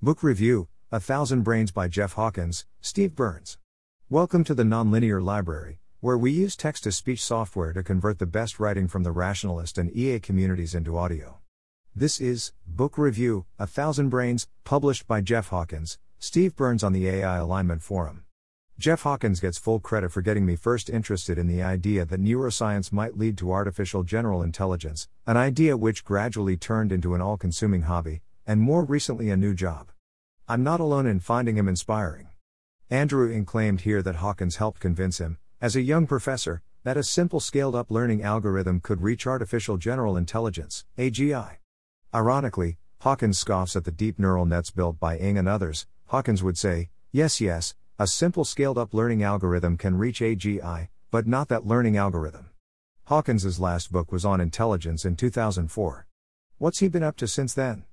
Book 0.00 0.22
Review 0.22 0.68
A 0.92 1.00
Thousand 1.00 1.42
Brains 1.42 1.72
by 1.72 1.88
Jeff 1.88 2.12
Hawkins, 2.12 2.64
Steve 2.80 3.16
Byrnes. 3.16 3.58
Welcome 4.08 4.44
to 4.44 4.54
the 4.54 4.62
Nonlinear 4.62 5.20
Library, 5.20 5.80
where 5.98 6.16
we 6.16 6.30
use 6.30 6.54
text 6.54 6.84
to 6.84 6.92
speech 6.92 7.20
software 7.20 7.72
to 7.72 7.82
convert 7.82 8.20
the 8.20 8.24
best 8.24 8.60
writing 8.60 8.86
from 8.86 9.02
the 9.02 9.10
rationalist 9.10 9.76
and 9.76 9.90
EA 9.90 10.20
communities 10.20 10.72
into 10.72 10.96
audio. 10.96 11.38
This 11.96 12.20
is 12.20 12.52
Book 12.64 12.96
Review 12.96 13.46
A 13.58 13.66
Thousand 13.66 14.08
Brains, 14.08 14.46
published 14.62 15.08
by 15.08 15.20
Jeff 15.20 15.48
Hawkins, 15.48 15.98
Steve 16.20 16.54
Byrnes 16.54 16.84
on 16.84 16.92
the 16.92 17.08
AI 17.08 17.38
Alignment 17.38 17.82
Forum. 17.82 18.22
Jeff 18.78 19.02
Hawkins 19.02 19.40
gets 19.40 19.58
full 19.58 19.80
credit 19.80 20.12
for 20.12 20.22
getting 20.22 20.46
me 20.46 20.54
first 20.54 20.88
interested 20.88 21.38
in 21.38 21.48
the 21.48 21.60
idea 21.60 22.04
that 22.04 22.22
neuroscience 22.22 22.92
might 22.92 23.18
lead 23.18 23.36
to 23.38 23.50
artificial 23.50 24.04
general 24.04 24.44
intelligence, 24.44 25.08
an 25.26 25.36
idea 25.36 25.76
which 25.76 26.04
gradually 26.04 26.56
turned 26.56 26.92
into 26.92 27.16
an 27.16 27.20
all 27.20 27.36
consuming 27.36 27.82
hobby, 27.82 28.22
and 28.48 28.62
more 28.62 28.82
recently 28.82 29.28
a 29.28 29.36
new 29.36 29.52
job. 29.52 29.90
I'm 30.48 30.64
not 30.64 30.80
alone 30.80 31.06
in 31.06 31.20
finding 31.20 31.58
him 31.58 31.68
inspiring. 31.68 32.30
Andrew 32.88 33.30
Ng 33.30 33.44
claimed 33.44 33.82
here 33.82 34.00
that 34.00 34.16
Hawkins 34.16 34.56
helped 34.56 34.80
convince 34.80 35.18
him, 35.18 35.36
as 35.60 35.76
a 35.76 35.82
young 35.82 36.06
professor, 36.06 36.62
that 36.82 36.96
a 36.96 37.02
simple 37.02 37.40
scaled 37.40 37.74
up 37.74 37.90
learning 37.90 38.22
algorithm 38.22 38.80
could 38.80 39.02
reach 39.02 39.26
artificial 39.26 39.76
general 39.76 40.16
intelligence, 40.16 40.86
AGI. 40.96 41.58
Ironically, 42.14 42.78
Hawkins 43.02 43.38
scoffs 43.38 43.76
at 43.76 43.84
the 43.84 43.92
deep 43.92 44.18
neural 44.18 44.46
nets 44.46 44.70
built 44.70 44.98
by 44.98 45.18
Ng 45.18 45.36
and 45.36 45.46
others. 45.46 45.86
Hawkins 46.06 46.42
would 46.42 46.56
say, 46.56 46.88
Yes, 47.12 47.42
yes, 47.42 47.74
a 47.98 48.06
simple 48.06 48.46
scaled 48.46 48.78
up 48.78 48.94
learning 48.94 49.22
algorithm 49.22 49.76
can 49.76 49.98
reach 49.98 50.20
AGI, 50.20 50.88
but 51.10 51.26
not 51.26 51.48
that 51.48 51.66
learning 51.66 51.98
algorithm. 51.98 52.48
Hawkins's 53.04 53.60
last 53.60 53.92
book 53.92 54.10
was 54.10 54.24
on 54.24 54.40
intelligence 54.40 55.04
in 55.04 55.16
2004. 55.16 56.06
What's 56.56 56.78
he 56.78 56.88
been 56.88 57.02
up 57.02 57.18
to 57.18 57.28
since 57.28 57.52
then? 57.52 57.84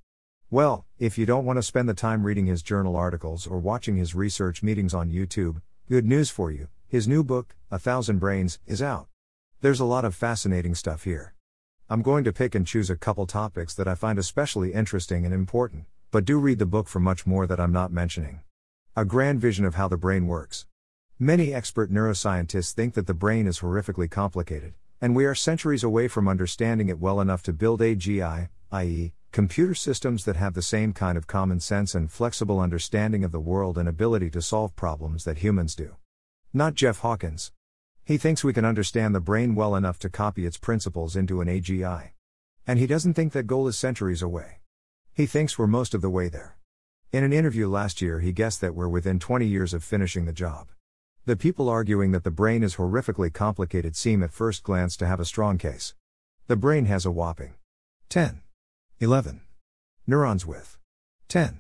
Well, 0.52 0.86
if 1.00 1.18
you 1.18 1.26
don't 1.26 1.44
want 1.44 1.58
to 1.58 1.64
spend 1.64 1.90
the 1.90 1.96
time 1.96 2.24
reading 2.24 2.46
his 2.46 2.62
journal 2.62 2.96
articles 2.96 3.48
or 3.48 3.58
watching 3.58 3.98
his 3.98 4.14
research 4.14 4.62
meetings 4.62 4.94
on 4.94 5.10
YouTube, 5.10 5.60
good 5.90 6.06
news 6.06 6.30
for 6.30 6.52
you 6.52 6.68
his 6.88 7.08
new 7.08 7.24
book, 7.24 7.56
A 7.72 7.80
Thousand 7.80 8.20
Brains, 8.20 8.60
is 8.68 8.80
out. 8.80 9.08
There's 9.62 9.80
a 9.80 9.86
lot 9.86 10.06
of 10.06 10.14
fascinating 10.14 10.76
stuff 10.76 11.04
here. 11.04 11.34
I'm 11.90 12.04
going 12.04 12.24
to 12.26 12.32
pick 12.32 12.54
and 12.54 12.66
choose 12.66 12.92
a 12.92 12.96
couple 12.96 13.26
topics 13.26 13.74
that 13.74 13.88
I 13.88 13.96
find 13.96 14.20
especially 14.20 14.72
interesting 14.72 15.26
and 15.26 15.34
important, 15.34 15.86
but 16.12 16.26
do 16.26 16.38
read 16.38 16.60
the 16.60 16.68
book 16.68 16.88
for 16.88 17.00
much 17.00 17.26
more 17.26 17.48
that 17.48 17.60
I'm 17.60 17.74
not 17.74 17.92
mentioning. 17.92 18.42
A 18.96 19.04
grand 19.04 19.42
vision 19.42 19.66
of 19.66 19.76
how 19.76 19.88
the 19.88 19.98
brain 19.98 20.28
works. 20.28 20.68
Many 21.18 21.56
expert 21.56 21.92
neuroscientists 21.92 22.72
think 22.72 22.94
that 22.94 23.08
the 23.08 23.16
brain 23.16 23.48
is 23.48 23.62
horrifically 23.62 24.10
complicated, 24.10 24.76
and 25.02 25.16
we 25.16 25.26
are 25.26 25.36
centuries 25.36 25.84
away 25.84 26.08
from 26.08 26.28
understanding 26.28 26.88
it 26.88 27.00
well 27.00 27.20
enough 27.20 27.42
to 27.44 27.52
build 27.52 27.82
AGI, 27.82 28.50
i.e., 28.72 29.14
Computer 29.36 29.76
systems 29.76 30.24
that 30.24 30.38
have 30.38 30.54
the 30.54 30.62
same 30.62 30.94
kind 30.94 31.18
of 31.18 31.28
common 31.28 31.60
sense 31.60 31.94
and 31.94 32.10
flexible 32.10 32.62
understanding 32.62 33.26
of 33.26 33.34
the 33.34 33.40
world 33.42 33.78
and 33.78 33.90
ability 33.90 34.30
to 34.30 34.42
solve 34.42 34.74
problems 34.78 35.26
that 35.26 35.40
humans 35.40 35.76
do. 35.76 35.98
Not 36.54 36.74
Jeff 36.74 37.00
Hawkins. 37.00 37.52
He 38.06 38.18
thinks 38.18 38.46
we 38.46 38.54
can 38.54 38.64
understand 38.64 39.14
the 39.14 39.20
brain 39.20 39.54
well 39.54 39.76
enough 39.76 40.00
to 40.00 40.10
copy 40.10 40.46
its 40.46 40.58
principles 40.58 41.18
into 41.18 41.42
an 41.42 41.50
AGI. 41.50 42.12
And 42.66 42.80
he 42.80 42.88
doesn't 42.88 43.16
think 43.16 43.34
that 43.34 43.46
goal 43.46 43.68
is 43.68 43.78
centuries 43.78 44.22
away. 44.22 44.62
He 45.14 45.26
thinks 45.26 45.60
we're 45.60 45.68
most 45.68 45.94
of 45.94 46.02
the 46.02 46.10
way 46.10 46.30
there. 46.30 46.56
In 47.12 47.26
an 47.26 47.34
interview 47.34 47.68
last 47.68 48.02
year, 48.02 48.22
he 48.22 48.32
guessed 48.32 48.62
that 48.62 48.74
we're 48.74 48.88
within 48.88 49.20
20 49.20 49.46
years 49.46 49.74
of 49.74 49.84
finishing 49.84 50.24
the 50.24 50.32
job. 50.32 50.70
The 51.26 51.36
people 51.36 51.68
arguing 51.68 52.14
that 52.14 52.24
the 52.24 52.32
brain 52.32 52.64
is 52.64 52.78
horrifically 52.78 53.34
complicated 53.34 53.98
seem 53.98 54.24
at 54.24 54.32
first 54.32 54.64
glance 54.64 54.96
to 54.96 55.06
have 55.06 55.20
a 55.20 55.26
strong 55.26 55.58
case. 55.58 55.94
The 56.48 56.56
brain 56.56 56.86
has 56.86 57.06
a 57.06 57.12
whopping 57.12 57.56
10 58.08 58.44
11. 59.02 59.42
Neurons 60.08 60.46
with 60.46 60.78
10. 61.28 61.60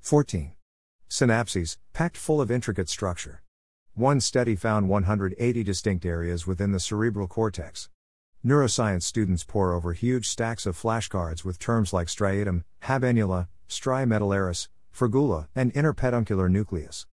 14. 0.00 0.52
Synapses, 1.10 1.76
packed 1.92 2.16
full 2.16 2.40
of 2.40 2.52
intricate 2.52 2.88
structure. 2.88 3.42
One 3.94 4.20
study 4.20 4.54
found 4.54 4.88
180 4.88 5.64
distinct 5.64 6.06
areas 6.06 6.46
within 6.46 6.70
the 6.70 6.78
cerebral 6.78 7.26
cortex. 7.26 7.88
Neuroscience 8.46 9.02
students 9.02 9.42
pore 9.42 9.72
over 9.72 9.92
huge 9.92 10.28
stacks 10.28 10.66
of 10.66 10.80
flashcards 10.80 11.44
with 11.44 11.58
terms 11.58 11.92
like 11.92 12.06
striatum, 12.06 12.62
habenula, 12.82 13.48
stria 13.68 14.06
medullaris, 14.06 14.68
fragula, 14.96 15.48
and 15.56 15.74
interpeduncular 15.74 16.48
nucleus. 16.48 17.06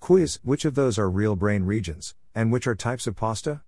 Quiz 0.00 0.40
Which 0.42 0.64
of 0.64 0.76
those 0.76 0.98
are 0.98 1.10
real 1.10 1.36
brain 1.36 1.64
regions, 1.64 2.14
and 2.34 2.50
which 2.50 2.66
are 2.66 2.74
types 2.74 3.06
of 3.06 3.16
pasta? 3.16 3.60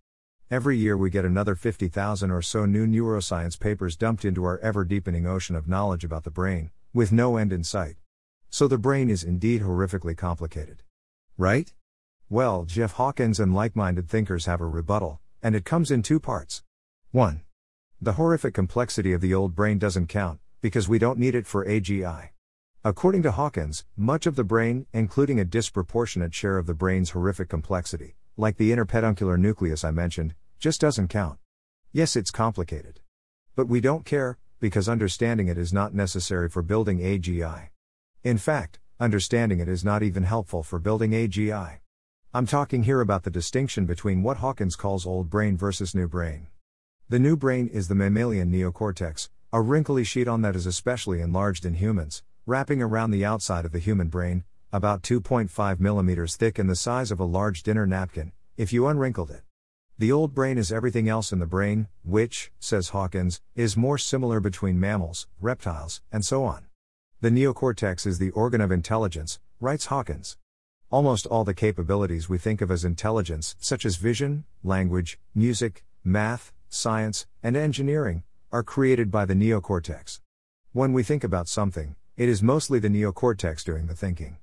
Every 0.52 0.76
year 0.76 0.98
we 0.98 1.08
get 1.08 1.24
another 1.24 1.54
50,000 1.54 2.30
or 2.30 2.42
so 2.42 2.66
new 2.66 2.86
neuroscience 2.86 3.58
papers 3.58 3.96
dumped 3.96 4.22
into 4.22 4.44
our 4.44 4.58
ever 4.58 4.84
deepening 4.84 5.26
ocean 5.26 5.56
of 5.56 5.66
knowledge 5.66 6.04
about 6.04 6.24
the 6.24 6.30
brain, 6.30 6.70
with 6.92 7.10
no 7.10 7.38
end 7.38 7.54
in 7.54 7.64
sight. 7.64 7.94
So 8.50 8.68
the 8.68 8.76
brain 8.76 9.08
is 9.08 9.24
indeed 9.24 9.62
horrifically 9.62 10.14
complicated. 10.14 10.82
Right? 11.38 11.72
Well, 12.28 12.66
Jeff 12.66 12.92
Hawkins 12.92 13.40
and 13.40 13.54
like 13.54 13.74
minded 13.74 14.10
thinkers 14.10 14.44
have 14.44 14.60
a 14.60 14.66
rebuttal, 14.66 15.22
and 15.42 15.54
it 15.54 15.64
comes 15.64 15.90
in 15.90 16.02
two 16.02 16.20
parts. 16.20 16.62
1. 17.12 17.40
The 18.02 18.12
horrific 18.12 18.52
complexity 18.52 19.14
of 19.14 19.22
the 19.22 19.32
old 19.32 19.54
brain 19.54 19.78
doesn't 19.78 20.08
count, 20.08 20.38
because 20.60 20.86
we 20.86 20.98
don't 20.98 21.18
need 21.18 21.34
it 21.34 21.46
for 21.46 21.64
AGI. 21.64 22.28
According 22.84 23.22
to 23.22 23.30
Hawkins, 23.30 23.86
much 23.96 24.26
of 24.26 24.36
the 24.36 24.44
brain, 24.44 24.84
including 24.92 25.40
a 25.40 25.46
disproportionate 25.46 26.34
share 26.34 26.58
of 26.58 26.66
the 26.66 26.74
brain's 26.74 27.12
horrific 27.12 27.48
complexity, 27.48 28.16
like 28.36 28.58
the 28.58 28.70
interpeduncular 28.70 29.38
nucleus 29.38 29.82
I 29.82 29.92
mentioned, 29.92 30.34
just 30.62 30.80
doesn't 30.80 31.08
count. 31.08 31.40
Yes, 31.90 32.14
it's 32.14 32.30
complicated. 32.30 33.00
But 33.56 33.66
we 33.66 33.80
don't 33.80 34.04
care, 34.04 34.38
because 34.60 34.88
understanding 34.88 35.48
it 35.48 35.58
is 35.58 35.72
not 35.72 35.92
necessary 35.92 36.48
for 36.48 36.62
building 36.62 37.00
AGI. 37.00 37.70
In 38.22 38.38
fact, 38.38 38.78
understanding 39.00 39.58
it 39.58 39.68
is 39.68 39.84
not 39.84 40.04
even 40.04 40.22
helpful 40.22 40.62
for 40.62 40.78
building 40.78 41.10
AGI. 41.10 41.78
I'm 42.32 42.46
talking 42.46 42.84
here 42.84 43.00
about 43.00 43.24
the 43.24 43.28
distinction 43.28 43.86
between 43.86 44.22
what 44.22 44.36
Hawkins 44.36 44.76
calls 44.76 45.04
old 45.04 45.28
brain 45.28 45.56
versus 45.56 45.96
new 45.96 46.06
brain. 46.06 46.46
The 47.08 47.18
new 47.18 47.36
brain 47.36 47.66
is 47.66 47.88
the 47.88 47.96
mammalian 47.96 48.52
neocortex, 48.52 49.30
a 49.52 49.60
wrinkly 49.60 50.04
sheet 50.04 50.28
on 50.28 50.42
that 50.42 50.54
is 50.54 50.66
especially 50.66 51.20
enlarged 51.20 51.66
in 51.66 51.74
humans, 51.74 52.22
wrapping 52.46 52.80
around 52.80 53.10
the 53.10 53.24
outside 53.24 53.64
of 53.64 53.72
the 53.72 53.80
human 53.80 54.06
brain, 54.06 54.44
about 54.72 55.02
2.5 55.02 55.80
millimeters 55.80 56.36
thick 56.36 56.56
and 56.60 56.70
the 56.70 56.76
size 56.76 57.10
of 57.10 57.18
a 57.18 57.24
large 57.24 57.64
dinner 57.64 57.84
napkin, 57.84 58.30
if 58.56 58.72
you 58.72 58.86
unwrinkled 58.86 59.32
it. 59.32 59.42
The 59.98 60.10
old 60.10 60.34
brain 60.34 60.56
is 60.58 60.72
everything 60.72 61.08
else 61.08 61.32
in 61.32 61.38
the 61.38 61.46
brain, 61.46 61.86
which, 62.02 62.50
says 62.58 62.88
Hawkins, 62.88 63.40
is 63.54 63.76
more 63.76 63.98
similar 63.98 64.40
between 64.40 64.80
mammals, 64.80 65.26
reptiles, 65.40 66.00
and 66.10 66.24
so 66.24 66.44
on. 66.44 66.64
The 67.20 67.30
neocortex 67.30 68.06
is 68.06 68.18
the 68.18 68.30
organ 68.30 68.60
of 68.60 68.72
intelligence, 68.72 69.38
writes 69.60 69.86
Hawkins. 69.86 70.38
Almost 70.90 71.26
all 71.26 71.44
the 71.44 71.54
capabilities 71.54 72.28
we 72.28 72.38
think 72.38 72.60
of 72.60 72.70
as 72.70 72.84
intelligence, 72.84 73.54
such 73.60 73.84
as 73.84 73.96
vision, 73.96 74.44
language, 74.64 75.18
music, 75.34 75.84
math, 76.02 76.52
science, 76.68 77.26
and 77.42 77.56
engineering, 77.56 78.24
are 78.50 78.62
created 78.62 79.10
by 79.10 79.24
the 79.24 79.34
neocortex. 79.34 80.20
When 80.72 80.92
we 80.92 81.02
think 81.02 81.22
about 81.22 81.48
something, 81.48 81.96
it 82.16 82.28
is 82.28 82.42
mostly 82.42 82.78
the 82.78 82.88
neocortex 82.88 83.62
doing 83.62 83.86
the 83.86 83.94
thinking. 83.94 84.38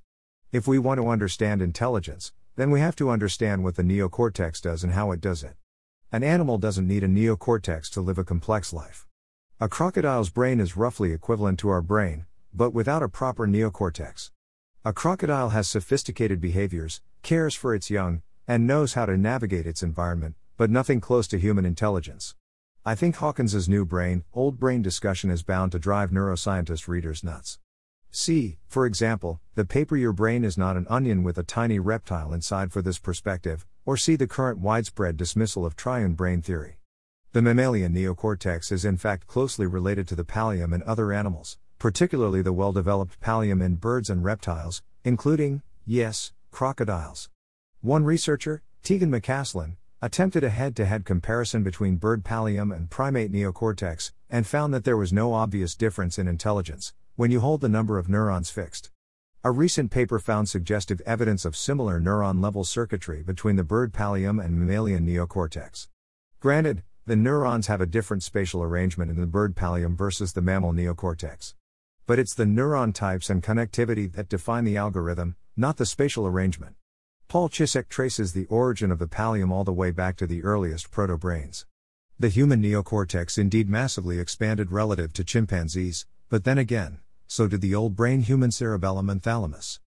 If 0.52 0.66
we 0.66 0.78
want 0.78 1.00
to 1.00 1.08
understand 1.08 1.60
intelligence, 1.60 2.32
then 2.56 2.70
we 2.70 2.80
have 2.80 2.96
to 2.96 3.10
understand 3.10 3.64
what 3.64 3.76
the 3.76 3.82
neocortex 3.82 4.60
does 4.60 4.84
and 4.84 4.92
how 4.92 5.12
it 5.12 5.20
does 5.20 5.42
it. 5.42 5.56
An 6.12 6.22
animal 6.22 6.58
doesn't 6.58 6.88
need 6.88 7.04
a 7.04 7.08
neocortex 7.08 7.88
to 7.90 8.00
live 8.00 8.18
a 8.18 8.24
complex 8.24 8.72
life. 8.72 9.06
A 9.60 9.68
crocodile's 9.68 10.30
brain 10.30 10.58
is 10.58 10.76
roughly 10.76 11.12
equivalent 11.12 11.58
to 11.60 11.68
our 11.68 11.82
brain, 11.82 12.26
but 12.52 12.74
without 12.74 13.02
a 13.02 13.08
proper 13.08 13.46
neocortex. 13.46 14.30
A 14.84 14.92
crocodile 14.92 15.50
has 15.50 15.68
sophisticated 15.68 16.40
behaviors, 16.40 17.02
cares 17.22 17.54
for 17.54 17.74
its 17.74 17.90
young, 17.90 18.22
and 18.48 18.66
knows 18.66 18.94
how 18.94 19.06
to 19.06 19.16
navigate 19.16 19.66
its 19.66 19.82
environment, 19.82 20.34
but 20.56 20.70
nothing 20.70 21.00
close 21.00 21.28
to 21.28 21.38
human 21.38 21.64
intelligence. 21.64 22.34
I 22.84 22.94
think 22.94 23.16
Hawkins's 23.16 23.68
new 23.68 23.84
brain, 23.84 24.24
old 24.32 24.58
brain 24.58 24.80
discussion 24.80 25.30
is 25.30 25.42
bound 25.42 25.72
to 25.72 25.78
drive 25.78 26.10
neuroscientist 26.10 26.88
readers 26.88 27.22
nuts. 27.22 27.58
See, 28.12 28.58
for 28.66 28.86
example, 28.86 29.40
the 29.54 29.64
paper 29.64 29.96
Your 29.96 30.12
Brain 30.12 30.42
is 30.42 30.58
Not 30.58 30.76
an 30.76 30.86
Onion 30.90 31.22
with 31.22 31.38
a 31.38 31.44
Tiny 31.44 31.78
Reptile 31.78 32.32
Inside 32.32 32.72
for 32.72 32.82
this 32.82 32.98
perspective, 32.98 33.64
or 33.86 33.96
see 33.96 34.16
the 34.16 34.26
current 34.26 34.58
widespread 34.58 35.16
dismissal 35.16 35.64
of 35.64 35.76
triune 35.76 36.14
brain 36.14 36.42
theory. 36.42 36.78
The 37.32 37.40
mammalian 37.40 37.94
neocortex 37.94 38.72
is 38.72 38.84
in 38.84 38.96
fact 38.96 39.28
closely 39.28 39.64
related 39.64 40.08
to 40.08 40.16
the 40.16 40.24
pallium 40.24 40.74
in 40.74 40.82
other 40.82 41.12
animals, 41.12 41.56
particularly 41.78 42.42
the 42.42 42.52
well 42.52 42.72
developed 42.72 43.20
pallium 43.20 43.62
in 43.62 43.76
birds 43.76 44.10
and 44.10 44.24
reptiles, 44.24 44.82
including, 45.04 45.62
yes, 45.86 46.32
crocodiles. 46.50 47.30
One 47.80 48.04
researcher, 48.04 48.62
Tegan 48.82 49.12
McCaslin, 49.12 49.76
attempted 50.02 50.42
a 50.42 50.50
head 50.50 50.74
to 50.76 50.84
head 50.84 51.04
comparison 51.04 51.62
between 51.62 51.94
bird 51.94 52.24
pallium 52.24 52.74
and 52.74 52.90
primate 52.90 53.30
neocortex, 53.30 54.10
and 54.28 54.48
found 54.48 54.74
that 54.74 54.82
there 54.82 54.96
was 54.96 55.12
no 55.12 55.32
obvious 55.32 55.76
difference 55.76 56.18
in 56.18 56.26
intelligence, 56.26 56.92
when 57.20 57.30
you 57.30 57.40
hold 57.40 57.60
the 57.60 57.68
number 57.68 57.98
of 57.98 58.08
neurons 58.08 58.48
fixed. 58.48 58.88
A 59.44 59.50
recent 59.50 59.90
paper 59.90 60.18
found 60.18 60.48
suggestive 60.48 61.02
evidence 61.04 61.44
of 61.44 61.54
similar 61.54 62.00
neuron 62.00 62.42
level 62.42 62.64
circuitry 62.64 63.22
between 63.22 63.56
the 63.56 63.62
bird 63.62 63.92
pallium 63.92 64.42
and 64.42 64.58
mammalian 64.58 65.06
neocortex. 65.06 65.88
Granted, 66.40 66.82
the 67.04 67.16
neurons 67.16 67.66
have 67.66 67.82
a 67.82 67.84
different 67.84 68.22
spatial 68.22 68.62
arrangement 68.62 69.10
in 69.10 69.20
the 69.20 69.26
bird 69.26 69.54
pallium 69.54 69.98
versus 69.98 70.32
the 70.32 70.40
mammal 70.40 70.72
neocortex. 70.72 71.52
But 72.06 72.18
it's 72.18 72.32
the 72.32 72.46
neuron 72.46 72.94
types 72.94 73.28
and 73.28 73.42
connectivity 73.42 74.10
that 74.14 74.30
define 74.30 74.64
the 74.64 74.78
algorithm, 74.78 75.36
not 75.58 75.76
the 75.76 75.84
spatial 75.84 76.26
arrangement. 76.26 76.76
Paul 77.28 77.50
Cisek 77.50 77.90
traces 77.90 78.32
the 78.32 78.46
origin 78.46 78.90
of 78.90 78.98
the 78.98 79.06
pallium 79.06 79.52
all 79.52 79.64
the 79.64 79.74
way 79.74 79.90
back 79.90 80.16
to 80.16 80.26
the 80.26 80.42
earliest 80.42 80.90
proto-brains. 80.90 81.66
The 82.18 82.30
human 82.30 82.62
neocortex 82.62 83.36
indeed 83.36 83.68
massively 83.68 84.18
expanded 84.18 84.72
relative 84.72 85.12
to 85.12 85.22
chimpanzees, 85.22 86.06
but 86.30 86.44
then 86.44 86.56
again, 86.56 87.00
so 87.30 87.46
did 87.46 87.60
the 87.60 87.76
old 87.76 87.94
brain 87.94 88.22
human 88.22 88.50
cerebellum 88.50 89.08
and 89.08 89.22
thalamus. 89.22 89.78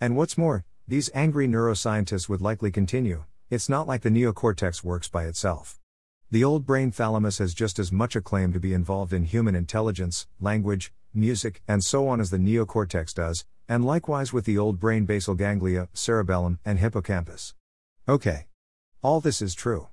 And 0.00 0.16
what's 0.16 0.36
more, 0.36 0.64
these 0.88 1.10
angry 1.14 1.46
neuroscientists 1.46 2.28
would 2.28 2.40
likely 2.40 2.72
continue, 2.72 3.22
it's 3.50 3.68
not 3.68 3.86
like 3.86 4.02
the 4.02 4.08
neocortex 4.10 4.82
works 4.82 5.08
by 5.08 5.26
itself. 5.26 5.78
The 6.32 6.42
old 6.42 6.66
brain 6.66 6.90
thalamus 6.90 7.38
has 7.38 7.54
just 7.54 7.78
as 7.78 7.92
much 7.92 8.16
a 8.16 8.20
claim 8.20 8.52
to 8.52 8.58
be 8.58 8.74
involved 8.74 9.12
in 9.12 9.26
human 9.26 9.54
intelligence, 9.54 10.26
language, 10.40 10.92
music, 11.14 11.62
and 11.68 11.84
so 11.84 12.08
on 12.08 12.20
as 12.20 12.30
the 12.30 12.36
neocortex 12.36 13.14
does, 13.14 13.44
and 13.68 13.84
likewise 13.84 14.32
with 14.32 14.44
the 14.44 14.58
old 14.58 14.80
brain 14.80 15.04
basal 15.04 15.36
ganglia, 15.36 15.88
cerebellum, 15.92 16.58
and 16.64 16.80
hippocampus. 16.80 17.54
Okay. 18.08 18.48
All 19.02 19.20
this 19.20 19.40
is 19.40 19.54
true. 19.54 19.86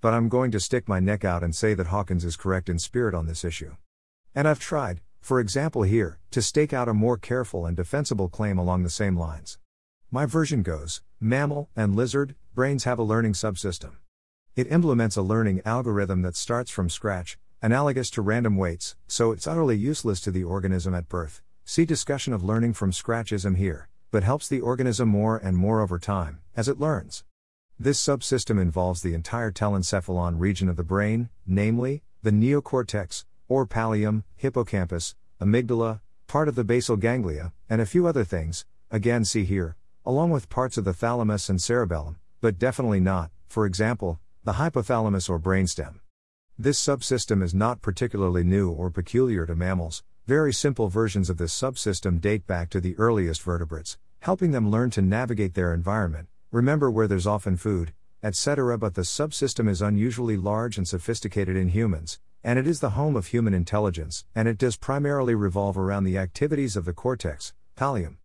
But 0.00 0.14
I'm 0.14 0.28
going 0.28 0.52
to 0.52 0.60
stick 0.60 0.88
my 0.88 1.00
neck 1.00 1.24
out 1.24 1.42
and 1.42 1.52
say 1.52 1.74
that 1.74 1.88
Hawkins 1.88 2.24
is 2.24 2.36
correct 2.36 2.68
in 2.68 2.78
spirit 2.78 3.12
on 3.12 3.26
this 3.26 3.44
issue. 3.44 3.74
And 4.36 4.46
I've 4.46 4.60
tried, 4.60 5.00
for 5.24 5.40
example 5.40 5.84
here, 5.84 6.18
to 6.30 6.42
stake 6.42 6.74
out 6.74 6.86
a 6.86 6.92
more 6.92 7.16
careful 7.16 7.64
and 7.64 7.74
defensible 7.74 8.28
claim 8.28 8.58
along 8.58 8.82
the 8.82 8.90
same 8.90 9.16
lines. 9.16 9.58
My 10.10 10.26
version 10.26 10.62
goes 10.62 11.00
mammal 11.18 11.70
and 11.74 11.96
lizard 11.96 12.34
brains 12.54 12.84
have 12.84 12.98
a 12.98 13.02
learning 13.02 13.32
subsystem. 13.32 13.92
It 14.54 14.70
implements 14.70 15.16
a 15.16 15.22
learning 15.22 15.62
algorithm 15.64 16.20
that 16.22 16.36
starts 16.36 16.70
from 16.70 16.90
scratch, 16.90 17.38
analogous 17.62 18.10
to 18.10 18.20
random 18.20 18.58
weights, 18.58 18.96
so 19.08 19.32
it's 19.32 19.46
utterly 19.46 19.78
useless 19.78 20.20
to 20.20 20.30
the 20.30 20.44
organism 20.44 20.94
at 20.94 21.08
birth. 21.08 21.40
See 21.64 21.86
discussion 21.86 22.34
of 22.34 22.44
learning 22.44 22.74
from 22.74 22.92
scratchism 22.92 23.56
here, 23.56 23.88
but 24.10 24.24
helps 24.24 24.46
the 24.46 24.60
organism 24.60 25.08
more 25.08 25.38
and 25.38 25.56
more 25.56 25.80
over 25.80 25.98
time, 25.98 26.40
as 26.54 26.68
it 26.68 26.78
learns. 26.78 27.24
This 27.80 27.98
subsystem 27.98 28.60
involves 28.60 29.00
the 29.00 29.14
entire 29.14 29.50
telencephalon 29.50 30.38
region 30.38 30.68
of 30.68 30.76
the 30.76 30.84
brain, 30.84 31.30
namely, 31.46 32.02
the 32.22 32.30
neocortex, 32.30 33.24
or 33.48 33.66
pallium, 33.66 34.24
hippocampus, 34.36 35.14
amygdala, 35.40 36.00
part 36.26 36.48
of 36.48 36.54
the 36.54 36.64
basal 36.64 36.96
ganglia, 36.96 37.52
and 37.68 37.80
a 37.80 37.86
few 37.86 38.06
other 38.06 38.24
things, 38.24 38.64
again 38.90 39.24
see 39.24 39.44
here, 39.44 39.76
along 40.06 40.30
with 40.30 40.48
parts 40.48 40.76
of 40.76 40.84
the 40.84 40.92
thalamus 40.92 41.48
and 41.48 41.60
cerebellum, 41.60 42.16
but 42.40 42.58
definitely 42.58 43.00
not, 43.00 43.30
for 43.48 43.66
example, 43.66 44.18
the 44.44 44.54
hypothalamus 44.54 45.30
or 45.30 45.38
brainstem. 45.38 46.00
This 46.58 46.80
subsystem 46.80 47.42
is 47.42 47.54
not 47.54 47.82
particularly 47.82 48.44
new 48.44 48.70
or 48.70 48.90
peculiar 48.90 49.46
to 49.46 49.54
mammals, 49.54 50.02
very 50.26 50.52
simple 50.52 50.88
versions 50.88 51.28
of 51.28 51.36
this 51.36 51.52
subsystem 51.52 52.20
date 52.20 52.46
back 52.46 52.70
to 52.70 52.80
the 52.80 52.96
earliest 52.96 53.42
vertebrates, 53.42 53.98
helping 54.20 54.52
them 54.52 54.70
learn 54.70 54.90
to 54.90 55.02
navigate 55.02 55.54
their 55.54 55.74
environment, 55.74 56.28
remember 56.50 56.90
where 56.90 57.06
there's 57.06 57.26
often 57.26 57.56
food, 57.56 57.92
etc. 58.22 58.78
But 58.78 58.94
the 58.94 59.02
subsystem 59.02 59.68
is 59.68 59.82
unusually 59.82 60.36
large 60.36 60.78
and 60.78 60.88
sophisticated 60.88 61.56
in 61.56 61.68
humans, 61.68 62.20
and 62.44 62.58
it 62.58 62.66
is 62.66 62.80
the 62.80 62.90
home 62.90 63.16
of 63.16 63.28
human 63.28 63.54
intelligence, 63.54 64.26
and 64.34 64.46
it 64.46 64.58
does 64.58 64.76
primarily 64.76 65.34
revolve 65.34 65.78
around 65.78 66.04
the 66.04 66.18
activities 66.18 66.76
of 66.76 66.84
the 66.84 66.92
cortex, 66.92 67.54
pallium. 67.74 68.18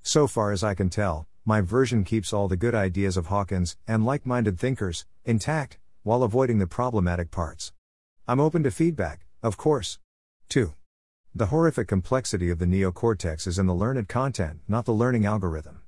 So 0.00 0.26
far 0.26 0.50
as 0.50 0.64
I 0.64 0.74
can 0.74 0.88
tell, 0.88 1.28
my 1.44 1.60
version 1.60 2.02
keeps 2.02 2.32
all 2.32 2.48
the 2.48 2.56
good 2.56 2.74
ideas 2.74 3.18
of 3.18 3.26
Hawkins 3.26 3.76
and 3.86 4.06
like 4.06 4.24
minded 4.24 4.58
thinkers 4.58 5.04
intact, 5.26 5.78
while 6.02 6.22
avoiding 6.22 6.58
the 6.58 6.66
problematic 6.66 7.30
parts. 7.30 7.72
I'm 8.26 8.40
open 8.40 8.62
to 8.62 8.70
feedback, 8.70 9.26
of 9.42 9.58
course. 9.58 9.98
2. 10.48 10.72
The 11.34 11.46
horrific 11.46 11.86
complexity 11.86 12.48
of 12.48 12.58
the 12.58 12.64
neocortex 12.64 13.46
is 13.46 13.58
in 13.58 13.66
the 13.66 13.74
learned 13.74 14.08
content, 14.08 14.60
not 14.66 14.86
the 14.86 14.94
learning 14.94 15.26
algorithm. 15.26 15.82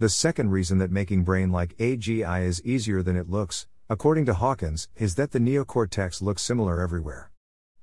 The 0.00 0.08
second 0.08 0.50
reason 0.50 0.78
that 0.78 0.90
making 0.90 1.22
brain 1.22 1.52
like 1.52 1.76
AGI 1.76 2.44
is 2.44 2.64
easier 2.64 3.02
than 3.02 3.16
it 3.16 3.30
looks, 3.30 3.68
according 3.90 4.26
to 4.26 4.34
Hawkins, 4.34 4.86
is 4.96 5.14
that 5.14 5.30
the 5.30 5.38
neocortex 5.38 6.20
looks 6.20 6.42
similar 6.42 6.82
everywhere. 6.82 7.30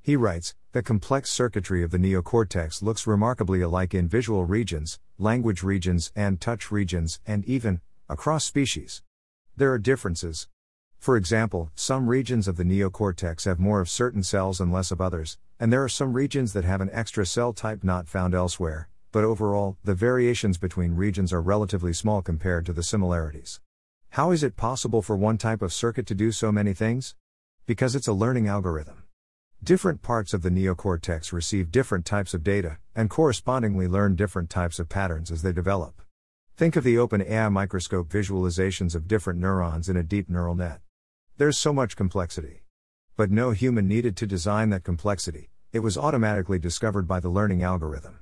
He 0.03 0.15
writes, 0.15 0.53
the 0.71 0.83
complex 0.83 1.31
circuitry 1.31 1.81
of 1.81 1.89
the 1.89 1.97
neocortex 1.97 2.83
looks 2.83 3.07
remarkably 3.07 3.61
alike 3.61 3.95
in 3.95 4.07
visual 4.07 4.45
regions, 4.45 4.99
language 5.17 5.63
regions, 5.63 6.11
and 6.15 6.39
touch 6.39 6.69
regions, 6.69 7.19
and 7.25 7.43
even, 7.45 7.81
across 8.07 8.45
species. 8.45 9.01
There 9.57 9.71
are 9.71 9.79
differences. 9.79 10.47
For 10.99 11.17
example, 11.17 11.71
some 11.73 12.07
regions 12.07 12.47
of 12.47 12.57
the 12.57 12.65
neocortex 12.65 13.45
have 13.45 13.59
more 13.59 13.81
of 13.81 13.89
certain 13.89 14.21
cells 14.21 14.61
and 14.61 14.71
less 14.71 14.91
of 14.91 15.01
others, 15.01 15.39
and 15.59 15.73
there 15.73 15.83
are 15.83 15.89
some 15.89 16.13
regions 16.13 16.53
that 16.53 16.65
have 16.65 16.81
an 16.81 16.91
extra 16.93 17.25
cell 17.25 17.51
type 17.51 17.83
not 17.83 18.07
found 18.07 18.35
elsewhere, 18.35 18.89
but 19.11 19.23
overall, 19.23 19.77
the 19.83 19.95
variations 19.95 20.59
between 20.59 20.93
regions 20.93 21.33
are 21.33 21.41
relatively 21.41 21.93
small 21.93 22.21
compared 22.21 22.63
to 22.67 22.73
the 22.73 22.83
similarities. 22.83 23.59
How 24.15 24.31
is 24.31 24.43
it 24.43 24.55
possible 24.55 25.01
for 25.01 25.17
one 25.17 25.37
type 25.37 25.61
of 25.61 25.73
circuit 25.73 26.05
to 26.07 26.15
do 26.15 26.31
so 26.31 26.49
many 26.49 26.73
things? 26.73 27.15
Because 27.65 27.95
it's 27.95 28.07
a 28.07 28.13
learning 28.13 28.47
algorithm. 28.47 29.03
Different 29.61 30.01
parts 30.01 30.33
of 30.33 30.41
the 30.41 30.49
neocortex 30.49 31.33
receive 31.33 31.69
different 31.69 32.05
types 32.05 32.33
of 32.33 32.41
data, 32.41 32.77
and 32.95 33.09
correspondingly 33.09 33.89
learn 33.89 34.15
different 34.15 34.49
types 34.49 34.79
of 34.79 34.87
patterns 34.87 35.31
as 35.31 35.41
they 35.41 35.51
develop. 35.51 36.01
Think 36.55 36.77
of 36.77 36.85
the 36.85 36.95
OpenAI 36.95 37.51
microscope 37.51 38.07
visualizations 38.07 38.95
of 38.95 39.09
different 39.09 39.37
neurons 39.37 39.89
in 39.89 39.97
a 39.97 40.01
deep 40.01 40.29
neural 40.29 40.55
net. 40.55 40.79
There's 41.35 41.57
so 41.57 41.73
much 41.73 41.97
complexity. 41.97 42.63
But 43.17 43.31
no 43.31 43.51
human 43.51 43.85
needed 43.85 44.15
to 44.15 44.25
design 44.25 44.69
that 44.69 44.85
complexity, 44.85 45.49
it 45.73 45.79
was 45.79 45.97
automatically 45.97 46.57
discovered 46.57 47.05
by 47.05 47.19
the 47.19 47.27
learning 47.27 47.63
algorithm. 47.63 48.19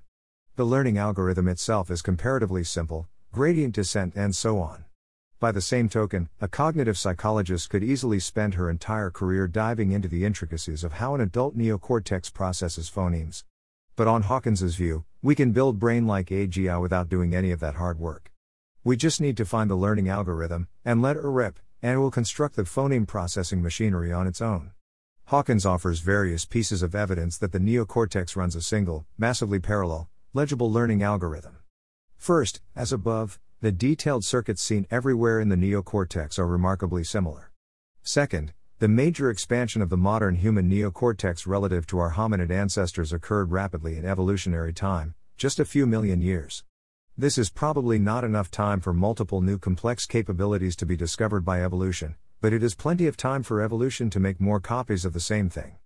The 0.55 0.65
learning 0.65 0.97
algorithm 0.97 1.47
itself 1.47 1.91
is 1.91 2.01
comparatively 2.01 2.63
simple, 2.63 3.09
gradient 3.31 3.75
descent, 3.75 4.13
and 4.15 4.35
so 4.35 4.57
on. 4.57 4.85
By 5.43 5.51
the 5.51 5.59
same 5.59 5.89
token, 5.89 6.29
a 6.39 6.47
cognitive 6.47 6.97
psychologist 6.97 7.69
could 7.69 7.83
easily 7.83 8.17
spend 8.21 8.53
her 8.53 8.69
entire 8.69 9.11
career 9.11 9.45
diving 9.45 9.91
into 9.91 10.07
the 10.07 10.23
intricacies 10.23 10.85
of 10.85 10.93
how 10.93 11.15
an 11.15 11.19
adult 11.19 11.57
neocortex 11.57 12.31
processes 12.31 12.89
phonemes. 12.89 13.43
But 13.97 14.07
on 14.07 14.21
Hawkins's 14.21 14.77
view, 14.77 15.03
we 15.21 15.35
can 15.35 15.51
build 15.51 15.79
brain 15.81 16.07
like 16.07 16.27
AGI 16.27 16.81
without 16.81 17.09
doing 17.09 17.35
any 17.35 17.51
of 17.51 17.59
that 17.59 17.75
hard 17.75 17.99
work. 17.99 18.31
We 18.85 18.95
just 18.95 19.19
need 19.19 19.35
to 19.35 19.43
find 19.43 19.69
the 19.69 19.75
learning 19.75 20.07
algorithm, 20.07 20.69
and 20.85 21.01
let 21.01 21.17
her 21.17 21.29
rip, 21.29 21.59
and 21.81 21.95
it 21.95 21.97
will 21.97 22.09
construct 22.09 22.55
the 22.55 22.63
phoneme 22.63 23.05
processing 23.05 23.61
machinery 23.61 24.13
on 24.13 24.27
its 24.27 24.41
own. 24.41 24.71
Hawkins 25.25 25.65
offers 25.65 25.99
various 25.99 26.45
pieces 26.45 26.81
of 26.81 26.95
evidence 26.95 27.37
that 27.39 27.51
the 27.51 27.59
neocortex 27.59 28.37
runs 28.37 28.55
a 28.55 28.61
single, 28.61 29.05
massively 29.17 29.59
parallel, 29.59 30.09
legible 30.33 30.71
learning 30.71 31.03
algorithm. 31.03 31.57
First, 32.15 32.61
as 32.77 32.93
above, 32.93 33.41
the 33.63 33.71
detailed 33.71 34.25
circuits 34.25 34.61
seen 34.61 34.85
everywhere 34.91 35.39
in 35.39 35.47
the 35.47 35.55
neocortex 35.55 36.37
are 36.37 36.45
remarkably 36.45 37.01
similar. 37.01 37.49
Second, 38.01 38.51
the 38.79 38.89
major 38.89 39.29
expansion 39.29 39.81
of 39.81 39.89
the 39.89 39.95
modern 39.95 40.35
human 40.35 40.69
neocortex 40.69 41.47
relative 41.47 41.87
to 41.87 41.97
our 41.97 42.11
hominid 42.11 42.51
ancestors 42.51 43.13
occurred 43.13 43.53
rapidly 43.53 43.95
in 43.95 44.03
evolutionary 44.03 44.73
time, 44.73 45.15
just 45.37 45.61
a 45.61 45.63
few 45.63 45.85
million 45.87 46.19
years. 46.19 46.65
This 47.17 47.37
is 47.37 47.49
probably 47.49 47.97
not 47.99 48.25
enough 48.25 48.51
time 48.51 48.81
for 48.81 48.91
multiple 48.91 49.39
new 49.39 49.57
complex 49.57 50.05
capabilities 50.05 50.75
to 50.75 50.85
be 50.85 50.97
discovered 50.97 51.45
by 51.45 51.63
evolution, 51.63 52.17
but 52.41 52.51
it 52.51 52.63
is 52.63 52.75
plenty 52.75 53.07
of 53.07 53.15
time 53.15 53.43
for 53.43 53.61
evolution 53.61 54.09
to 54.09 54.19
make 54.19 54.41
more 54.41 54.59
copies 54.59 55.05
of 55.05 55.13
the 55.13 55.21
same 55.21 55.49
thing. 55.49 55.77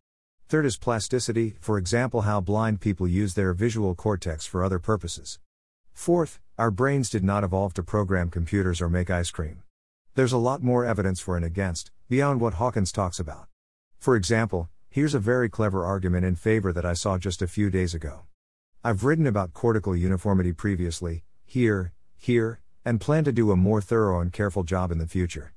Third 0.49 0.65
is 0.65 0.77
plasticity, 0.77 1.57
for 1.59 1.77
example, 1.77 2.21
how 2.21 2.41
blind 2.41 2.81
people 2.81 3.07
use 3.07 3.35
their 3.35 3.53
visual 3.53 3.93
cortex 3.93 4.47
for 4.47 4.63
other 4.63 4.79
purposes. 4.79 5.37
Fourth, 5.97 6.39
our 6.59 6.69
brains 6.69 7.09
did 7.09 7.23
not 7.23 7.43
evolve 7.43 7.73
to 7.73 7.83
program 7.83 8.29
computers 8.29 8.81
or 8.81 8.87
make 8.87 9.09
ice 9.09 9.31
cream. 9.31 9.63
There's 10.13 10.31
a 10.31 10.37
lot 10.37 10.61
more 10.61 10.85
evidence 10.85 11.19
for 11.19 11.35
and 11.35 11.43
against, 11.43 11.89
beyond 12.07 12.39
what 12.39 12.53
Hawkins 12.53 12.91
talks 12.91 13.19
about. 13.19 13.47
For 13.97 14.15
example, 14.15 14.69
here's 14.89 15.15
a 15.15 15.19
very 15.19 15.49
clever 15.49 15.83
argument 15.83 16.23
in 16.23 16.35
favor 16.35 16.71
that 16.71 16.85
I 16.85 16.93
saw 16.93 17.17
just 17.17 17.41
a 17.41 17.47
few 17.47 17.71
days 17.71 17.95
ago. 17.95 18.21
I've 18.83 19.03
written 19.03 19.25
about 19.25 19.53
cortical 19.53 19.95
uniformity 19.95 20.53
previously, 20.53 21.23
here, 21.43 21.93
here, 22.15 22.61
and 22.85 23.01
plan 23.01 23.23
to 23.23 23.33
do 23.33 23.51
a 23.51 23.57
more 23.57 23.81
thorough 23.81 24.21
and 24.21 24.31
careful 24.31 24.63
job 24.63 24.91
in 24.91 24.99
the 24.99 25.07
future. 25.07 25.53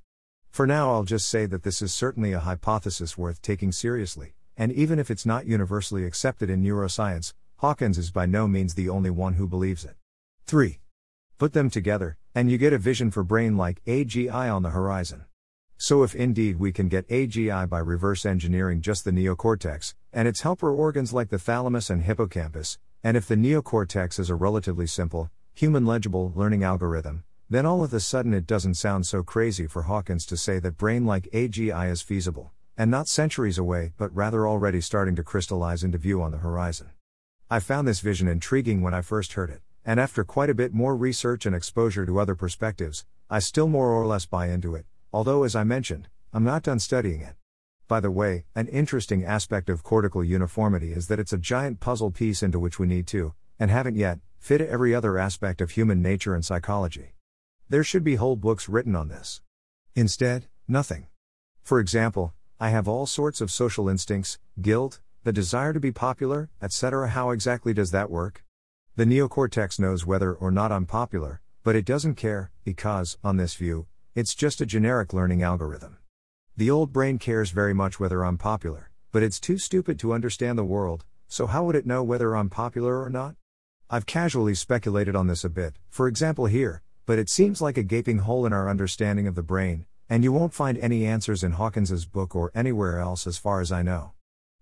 For 0.50 0.66
now, 0.66 0.90
I'll 0.90 1.04
just 1.04 1.28
say 1.28 1.44
that 1.46 1.64
this 1.64 1.82
is 1.82 1.92
certainly 1.92 2.32
a 2.32 2.40
hypothesis 2.40 3.16
worth 3.16 3.42
taking 3.42 3.72
seriously, 3.72 4.32
and 4.56 4.72
even 4.72 4.98
if 4.98 5.10
it's 5.10 5.26
not 5.26 5.46
universally 5.46 6.06
accepted 6.06 6.48
in 6.48 6.64
neuroscience, 6.64 7.34
Hawkins 7.58 7.98
is 7.98 8.10
by 8.10 8.24
no 8.24 8.48
means 8.48 8.74
the 8.74 8.88
only 8.88 9.10
one 9.10 9.34
who 9.34 9.46
believes 9.46 9.84
it. 9.84 9.96
3. 10.50 10.80
Put 11.38 11.52
them 11.52 11.70
together, 11.70 12.16
and 12.34 12.50
you 12.50 12.58
get 12.58 12.72
a 12.72 12.78
vision 12.78 13.12
for 13.12 13.22
brain 13.22 13.56
like 13.56 13.84
AGI 13.84 14.52
on 14.52 14.64
the 14.64 14.70
horizon. 14.70 15.26
So, 15.76 16.02
if 16.02 16.12
indeed 16.12 16.58
we 16.58 16.72
can 16.72 16.88
get 16.88 17.08
AGI 17.08 17.68
by 17.68 17.78
reverse 17.78 18.26
engineering 18.26 18.80
just 18.80 19.04
the 19.04 19.12
neocortex, 19.12 19.94
and 20.12 20.26
its 20.26 20.40
helper 20.40 20.72
organs 20.72 21.12
like 21.12 21.28
the 21.28 21.38
thalamus 21.38 21.88
and 21.88 22.02
hippocampus, 22.02 22.80
and 23.04 23.16
if 23.16 23.28
the 23.28 23.36
neocortex 23.36 24.18
is 24.18 24.28
a 24.28 24.34
relatively 24.34 24.88
simple, 24.88 25.30
human 25.54 25.86
legible 25.86 26.32
learning 26.34 26.64
algorithm, 26.64 27.22
then 27.48 27.64
all 27.64 27.84
of 27.84 27.94
a 27.94 28.00
sudden 28.00 28.34
it 28.34 28.48
doesn't 28.48 28.74
sound 28.74 29.06
so 29.06 29.22
crazy 29.22 29.68
for 29.68 29.82
Hawkins 29.82 30.26
to 30.26 30.36
say 30.36 30.58
that 30.58 30.76
brain 30.76 31.06
like 31.06 31.30
AGI 31.32 31.88
is 31.92 32.02
feasible, 32.02 32.50
and 32.76 32.90
not 32.90 33.06
centuries 33.06 33.56
away, 33.56 33.92
but 33.96 34.12
rather 34.12 34.48
already 34.48 34.80
starting 34.80 35.14
to 35.14 35.22
crystallize 35.22 35.84
into 35.84 35.96
view 35.96 36.20
on 36.20 36.32
the 36.32 36.38
horizon. 36.38 36.90
I 37.48 37.60
found 37.60 37.86
this 37.86 38.00
vision 38.00 38.26
intriguing 38.26 38.80
when 38.82 38.94
I 38.94 39.00
first 39.00 39.34
heard 39.34 39.50
it, 39.50 39.62
and 39.84 39.98
after 39.98 40.24
quite 40.24 40.50
a 40.50 40.54
bit 40.54 40.72
more 40.72 40.96
research 40.96 41.46
and 41.46 41.54
exposure 41.54 42.04
to 42.06 42.18
other 42.18 42.34
perspectives, 42.34 43.04
I 43.28 43.38
still 43.38 43.68
more 43.68 43.90
or 43.90 44.06
less 44.06 44.26
buy 44.26 44.48
into 44.48 44.74
it, 44.74 44.86
although, 45.12 45.44
as 45.44 45.56
I 45.56 45.64
mentioned, 45.64 46.08
I'm 46.32 46.44
not 46.44 46.62
done 46.62 46.78
studying 46.78 47.22
it. 47.22 47.34
By 47.88 48.00
the 48.00 48.10
way, 48.10 48.44
an 48.54 48.68
interesting 48.68 49.24
aspect 49.24 49.68
of 49.68 49.82
cortical 49.82 50.22
uniformity 50.22 50.92
is 50.92 51.08
that 51.08 51.18
it's 51.18 51.32
a 51.32 51.38
giant 51.38 51.80
puzzle 51.80 52.10
piece 52.10 52.42
into 52.42 52.60
which 52.60 52.78
we 52.78 52.86
need 52.86 53.06
to, 53.08 53.34
and 53.58 53.70
haven't 53.70 53.96
yet, 53.96 54.20
fit 54.38 54.60
every 54.60 54.94
other 54.94 55.18
aspect 55.18 55.60
of 55.60 55.72
human 55.72 56.00
nature 56.00 56.34
and 56.34 56.44
psychology. 56.44 57.14
There 57.68 57.84
should 57.84 58.04
be 58.04 58.14
whole 58.14 58.36
books 58.36 58.68
written 58.68 58.94
on 58.94 59.08
this. 59.08 59.42
Instead, 59.94 60.46
nothing. 60.68 61.06
For 61.62 61.80
example, 61.80 62.32
I 62.58 62.70
have 62.70 62.88
all 62.88 63.06
sorts 63.06 63.40
of 63.40 63.50
social 63.50 63.88
instincts, 63.88 64.38
guilt, 64.60 65.00
the 65.24 65.32
desire 65.32 65.72
to 65.72 65.80
be 65.80 65.92
popular, 65.92 66.48
etc. 66.62 67.08
How 67.08 67.30
exactly 67.30 67.74
does 67.74 67.90
that 67.90 68.10
work? 68.10 68.44
The 69.00 69.06
neocortex 69.06 69.80
knows 69.80 70.04
whether 70.04 70.34
or 70.34 70.50
not 70.50 70.70
I'm 70.70 70.84
popular, 70.84 71.40
but 71.64 71.74
it 71.74 71.86
doesn't 71.86 72.16
care, 72.16 72.50
because, 72.64 73.16
on 73.24 73.38
this 73.38 73.54
view, 73.54 73.86
it's 74.14 74.34
just 74.34 74.60
a 74.60 74.66
generic 74.66 75.14
learning 75.14 75.42
algorithm. 75.42 75.96
The 76.54 76.70
old 76.70 76.92
brain 76.92 77.18
cares 77.18 77.50
very 77.50 77.72
much 77.72 77.98
whether 77.98 78.22
I'm 78.22 78.36
popular, 78.36 78.90
but 79.10 79.22
it's 79.22 79.40
too 79.40 79.56
stupid 79.56 79.98
to 80.00 80.12
understand 80.12 80.58
the 80.58 80.64
world, 80.64 81.06
so 81.28 81.46
how 81.46 81.64
would 81.64 81.76
it 81.76 81.86
know 81.86 82.02
whether 82.02 82.36
I'm 82.36 82.50
popular 82.50 83.02
or 83.02 83.08
not? 83.08 83.36
I've 83.88 84.04
casually 84.04 84.54
speculated 84.54 85.16
on 85.16 85.28
this 85.28 85.44
a 85.44 85.48
bit, 85.48 85.76
for 85.88 86.06
example 86.06 86.44
here, 86.44 86.82
but 87.06 87.18
it 87.18 87.30
seems 87.30 87.62
like 87.62 87.78
a 87.78 87.82
gaping 87.82 88.18
hole 88.18 88.44
in 88.44 88.52
our 88.52 88.68
understanding 88.68 89.26
of 89.26 89.34
the 89.34 89.42
brain, 89.42 89.86
and 90.10 90.22
you 90.22 90.30
won't 90.30 90.52
find 90.52 90.76
any 90.76 91.06
answers 91.06 91.42
in 91.42 91.52
Hawkins's 91.52 92.04
book 92.04 92.36
or 92.36 92.52
anywhere 92.54 92.98
else 92.98 93.26
as 93.26 93.38
far 93.38 93.62
as 93.62 93.72
I 93.72 93.80
know. 93.80 94.12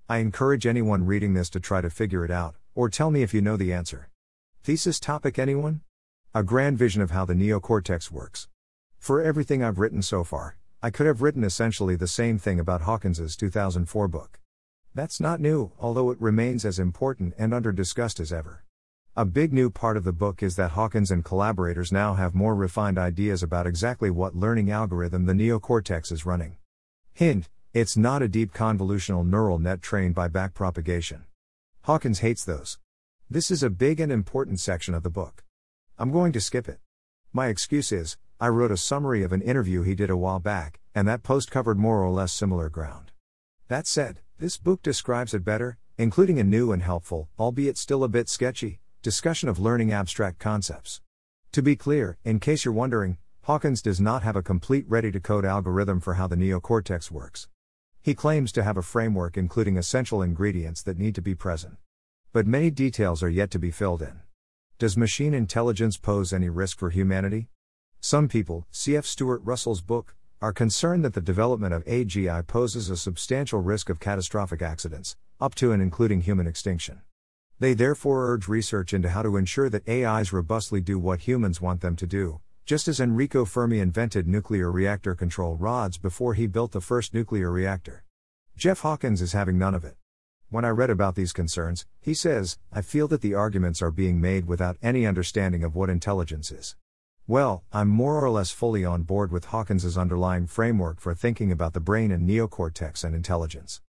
I 0.09 0.19
encourage 0.19 0.65
anyone 0.65 1.07
reading 1.07 1.35
this 1.35 1.51
to 1.51 1.59
try 1.59 1.81
to 1.81 1.91
figure 1.91 2.25
it 2.25 2.31
out, 2.31 2.55
or 2.77 2.89
tell 2.89 3.11
me 3.11 3.23
if 3.23 3.35
you 3.35 3.43
know 3.43 3.57
the 3.57 3.73
answer. 3.73 4.11
Thesis 4.63 5.01
topic 5.01 5.39
anyone? 5.39 5.81
A 6.35 6.43
grand 6.43 6.77
vision 6.77 7.01
of 7.01 7.11
how 7.11 7.25
the 7.25 7.35
neocortex 7.35 8.11
works. 8.11 8.49
For 8.99 9.23
everything 9.23 9.63
I've 9.63 9.79
written 9.79 10.03
so 10.03 10.25
far, 10.25 10.59
I 10.83 10.91
could 10.91 11.07
have 11.07 11.23
written 11.23 11.43
essentially 11.43 11.97
the 11.97 12.07
same 12.07 12.39
thing 12.39 12.61
about 12.61 12.83
Hawkins's 12.83 13.37
2004 13.37 14.09
book. 14.09 14.39
That's 14.95 15.21
not 15.21 15.41
new, 15.41 15.73
although 15.79 16.11
it 16.11 16.21
remains 16.21 16.65
as 16.65 16.79
important 16.79 17.35
and 17.39 17.55
under 17.55 17.73
discussed 17.73 18.21
as 18.21 18.33
ever. 18.33 18.65
A 19.17 19.25
big 19.25 19.53
new 19.53 19.71
part 19.71 19.97
of 19.97 20.05
the 20.05 20.13
book 20.13 20.43
is 20.43 20.57
that 20.57 20.73
Hawkins 20.73 21.11
and 21.11 21.25
collaborators 21.25 21.91
now 21.91 22.15
have 22.15 22.35
more 22.35 22.55
refined 22.55 22.99
ideas 22.99 23.43
about 23.43 23.67
exactly 23.67 24.11
what 24.11 24.37
learning 24.37 24.71
algorithm 24.71 25.27
the 25.27 25.33
neocortex 25.33 26.13
is 26.13 26.27
running. 26.27 26.57
Hint, 27.15 27.49
it's 27.73 27.97
not 27.97 28.23
a 28.23 28.29
deep 28.29 28.53
convolutional 28.53 29.27
neural 29.27 29.59
net 29.59 29.83
trained 29.83 30.15
by 30.15 30.29
backpropagation. 30.29 31.23
Hawkins 31.83 32.21
hates 32.21 32.45
those. 32.45 32.79
This 33.31 33.51
is 33.51 33.63
a 33.63 33.69
big 33.69 34.01
and 34.01 34.11
important 34.11 34.59
section 34.59 34.95
of 34.95 35.03
the 35.03 35.11
book. 35.11 35.45
I'm 35.99 36.11
going 36.11 36.33
to 36.33 36.41
skip 36.41 36.67
it. 36.67 36.81
My 37.31 37.49
excuse 37.49 37.93
is, 37.93 38.17
I 38.41 38.49
wrote 38.49 38.71
a 38.71 38.79
summary 38.79 39.23
of 39.23 39.35
an 39.35 39.43
interview 39.43 39.83
he 39.83 39.95
did 39.95 40.09
a 40.09 40.17
while 40.17 40.39
back, 40.39 40.81
and 40.95 41.07
that 41.07 41.23
post 41.23 41.51
covered 41.51 41.79
more 41.79 42.03
or 42.03 42.09
less 42.09 42.33
similar 42.33 42.71
ground. 42.71 43.13
That 43.69 43.87
said, 43.87 44.21
this 44.39 44.57
book 44.57 44.83
describes 44.83 45.35
it 45.35 45.45
better, 45.45 45.77
including 45.99 46.39
a 46.39 46.43
new 46.43 46.73
and 46.73 46.83
helpful, 46.83 47.29
albeit 47.39 47.77
still 47.77 48.03
a 48.03 48.09
bit 48.09 48.31
sketchy, 48.31 48.81
discussion 49.03 49.51
of 49.51 49.59
learning 49.59 49.93
abstract 49.93 50.39
concepts. 50.39 51.03
To 51.53 51.61
be 51.61 51.77
clear, 51.77 52.17
in 52.25 52.41
case 52.41 52.65
you're 52.65 52.73
wondering, 52.73 53.19
Hawkins 53.43 53.83
does 53.83 54.01
not 54.01 54.23
have 54.23 54.37
a 54.37 54.43
complete 54.43 54.87
ready 54.89 55.13
to 55.13 55.21
code 55.21 55.45
algorithm 55.45 56.01
for 56.01 56.15
how 56.15 56.29
the 56.29 56.37
neocortex 56.37 57.11
works. 57.11 57.47
He 58.01 58.15
claims 58.15 58.53
to 58.53 58.63
have 58.63 58.79
a 58.79 58.83
framework 58.83 59.37
including 59.37 59.77
essential 59.77 60.23
ingredients 60.23 60.83
that 60.85 60.97
need 60.97 61.15
to 61.15 61.21
be 61.21 61.35
present. 61.35 61.77
But 62.31 62.47
many 62.47 62.71
details 62.71 63.23
are 63.23 63.31
yet 63.31 63.51
to 63.53 63.59
be 63.59 63.71
filled 63.71 64.03
in. 64.03 64.21
Does 64.79 64.99
machine 64.99 65.33
intelligence 65.33 65.97
pose 65.97 66.31
any 66.31 66.51
risk 66.51 66.79
for 66.79 66.91
humanity? 66.91 67.49
Some 68.01 68.29
people, 68.29 68.67
C.F. 68.71 69.07
Stuart 69.07 69.41
Russell's 69.45 69.81
book, 69.81 70.15
are 70.43 70.53
concerned 70.53 71.07
that 71.07 71.15
the 71.15 71.23
development 71.23 71.73
of 71.73 71.87
AGI 71.87 72.47
poses 72.47 72.91
a 72.91 72.99
substantial 72.99 73.61
risk 73.61 73.89
of 73.89 73.99
catastrophic 73.99 74.61
accidents, 74.61 75.17
up 75.41 75.55
to 75.55 75.73
and 75.73 75.81
including 75.81 76.21
human 76.21 76.47
extinction. 76.47 77.01
They 77.61 77.73
therefore 77.73 78.31
urge 78.31 78.47
research 78.47 78.93
into 78.93 79.09
how 79.09 79.23
to 79.23 79.39
ensure 79.39 79.71
that 79.71 79.89
AIs 79.89 80.31
robustly 80.31 80.83
do 80.83 80.99
what 80.99 81.21
humans 81.21 81.63
want 81.63 81.81
them 81.81 81.97
to 81.97 82.07
do, 82.07 82.41
just 82.67 82.89
as 82.89 83.01
Enrico 83.01 83.47
Fermi 83.47 83.81
invented 83.81 84.29
nuclear 84.29 84.71
reactor 84.71 85.15
control 85.15 85.57
rods 85.57 85.97
before 85.97 86.35
he 86.35 86.47
built 86.47 86.73
the 86.73 86.83
first 86.83 87.15
nuclear 87.15 87.51
reactor. 87.51 88.05
Jeff 88.55 88.81
Hawkins 88.81 89.23
is 89.23 89.33
having 89.33 89.57
none 89.57 89.75
of 89.75 89.83
it. 89.83 89.97
When 90.51 90.65
I 90.65 90.71
read 90.71 90.89
about 90.89 91.15
these 91.15 91.35
concerns, 91.35 91.85
he 92.01 92.15
says, 92.15 92.57
I 92.73 92.81
feel 92.81 93.07
that 93.09 93.21
the 93.21 93.35
arguments 93.35 93.83
are 93.83 93.91
being 93.91 94.19
made 94.19 94.47
without 94.47 94.79
any 94.83 95.07
understanding 95.07 95.63
of 95.63 95.75
what 95.75 95.91
intelligence 95.91 96.51
is. 96.51 96.75
Well, 97.27 97.65
I'm 97.71 97.89
more 97.89 98.19
or 98.19 98.31
less 98.31 98.51
fully 98.51 98.83
on 98.83 99.03
board 99.03 99.31
with 99.31 99.45
Hawkins's 99.45 99.99
underlying 99.99 100.47
framework 100.47 101.01
for 101.01 101.15
thinking 101.15 101.53
about 101.53 101.75
the 101.75 101.81
brain 101.81 102.11
and 102.11 102.27
neocortex 102.27 103.05
and 103.05 103.15
intelligence. 103.15 103.83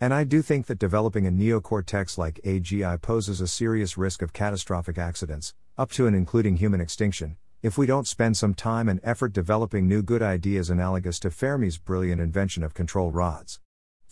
And 0.00 0.14
I 0.14 0.22
do 0.22 0.40
think 0.40 0.66
that 0.66 0.78
developing 0.78 1.26
a 1.26 1.32
neocortex 1.32 2.16
like 2.16 2.40
AGI 2.44 3.02
poses 3.02 3.40
a 3.40 3.48
serious 3.48 3.98
risk 3.98 4.22
of 4.22 4.32
catastrophic 4.32 4.98
accidents, 4.98 5.52
up 5.76 5.90
to 5.92 6.06
and 6.06 6.14
including 6.14 6.58
human 6.58 6.80
extinction, 6.80 7.38
if 7.60 7.76
we 7.76 7.86
don't 7.86 8.06
spend 8.06 8.36
some 8.36 8.54
time 8.54 8.88
and 8.88 9.00
effort 9.02 9.32
developing 9.32 9.88
new 9.88 10.00
good 10.00 10.22
ideas 10.22 10.70
analogous 10.70 11.18
to 11.18 11.30
Fermi's 11.30 11.78
brilliant 11.78 12.20
invention 12.20 12.62
of 12.62 12.72
control 12.72 13.10
rods. 13.10 13.58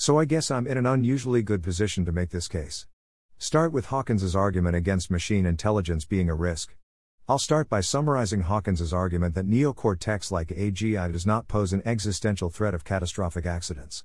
So 0.02 0.18
I 0.18 0.24
guess 0.24 0.50
I'm 0.50 0.66
in 0.66 0.76
an 0.76 0.84
unusually 0.84 1.44
good 1.44 1.62
position 1.62 2.04
to 2.06 2.10
make 2.10 2.30
this 2.30 2.48
case. 2.48 2.88
Start 3.38 3.70
with 3.70 3.86
Hawkins's 3.86 4.34
argument 4.34 4.74
against 4.74 5.12
machine 5.12 5.46
intelligence 5.46 6.04
being 6.04 6.28
a 6.28 6.34
risk. 6.34 6.74
I'll 7.28 7.38
start 7.38 7.68
by 7.68 7.82
summarizing 7.82 8.40
Hawkins's 8.40 8.92
argument 8.92 9.36
that 9.36 9.48
neocortex 9.48 10.32
like 10.32 10.48
AGI 10.48 11.12
does 11.12 11.24
not 11.24 11.46
pose 11.46 11.72
an 11.72 11.82
existential 11.84 12.50
threat 12.50 12.74
of 12.74 12.82
catastrophic 12.82 13.46
accidents. 13.46 14.02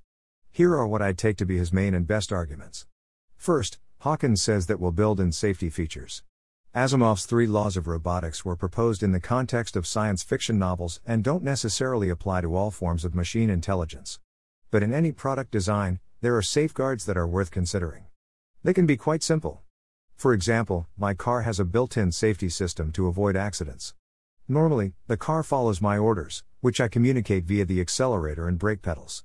Here 0.51 0.75
are 0.75 0.87
what 0.87 1.01
I'd 1.01 1.17
take 1.17 1.35
to 1.37 1.47
be 1.47 1.57
his 1.57 1.73
main 1.73 1.95
and 1.95 2.05
best 2.05 2.31
arguments. 2.31 2.85
First, 3.35 3.79
Hawkins 4.01 4.39
says 4.39 4.67
that 4.67 4.79
we'll 4.79 4.91
build 4.91 5.19
in 5.19 5.31
safety 5.31 5.71
features. 5.71 6.21
Asimov's 6.75 7.25
three 7.25 7.47
laws 7.47 7.75
of 7.75 7.87
robotics 7.87 8.45
were 8.45 8.55
proposed 8.55 9.01
in 9.01 9.13
the 9.13 9.19
context 9.19 9.75
of 9.75 9.87
science 9.87 10.21
fiction 10.21 10.59
novels 10.59 11.01
and 11.07 11.23
don't 11.23 11.41
necessarily 11.41 12.09
apply 12.09 12.41
to 12.41 12.55
all 12.55 12.69
forms 12.69 13.03
of 13.03 13.15
machine 13.15 13.49
intelligence. 13.49 14.19
But 14.69 14.83
in 14.83 14.93
any 14.93 15.13
product 15.13 15.51
design, 15.51 15.99
there 16.19 16.35
are 16.35 16.41
safeguards 16.41 17.05
that 17.05 17.15
are 17.15 17.27
worth 17.27 17.51
considering. 17.51 18.05
They 18.63 18.73
can 18.73 18.85
be 18.85 18.97
quite 18.97 19.23
simple. 19.23 19.61
For 20.15 20.33
example, 20.33 20.87
my 20.97 21.13
car 21.13 21.43
has 21.43 21.59
a 21.59 21.65
built 21.65 21.95
in 21.95 22.11
safety 22.11 22.49
system 22.49 22.91
to 22.93 23.07
avoid 23.07 23.37
accidents. 23.37 23.93
Normally, 24.47 24.93
the 25.07 25.15
car 25.15 25.43
follows 25.43 25.81
my 25.81 25.97
orders, 25.97 26.43
which 26.59 26.81
I 26.81 26.87
communicate 26.87 27.45
via 27.45 27.65
the 27.65 27.79
accelerator 27.79 28.47
and 28.47 28.59
brake 28.59 28.81
pedals. 28.81 29.23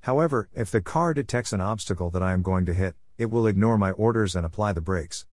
However, 0.00 0.50
if 0.52 0.70
the 0.70 0.82
car 0.82 1.14
detects 1.14 1.52
an 1.52 1.60
obstacle 1.60 2.10
that 2.10 2.22
I 2.22 2.32
am 2.32 2.42
going 2.42 2.66
to 2.66 2.74
hit, 2.74 2.94
it 3.16 3.30
will 3.30 3.46
ignore 3.46 3.78
my 3.78 3.92
orders 3.92 4.36
and 4.36 4.44
apply 4.44 4.72
the 4.72 4.80
brakes. 4.80 5.24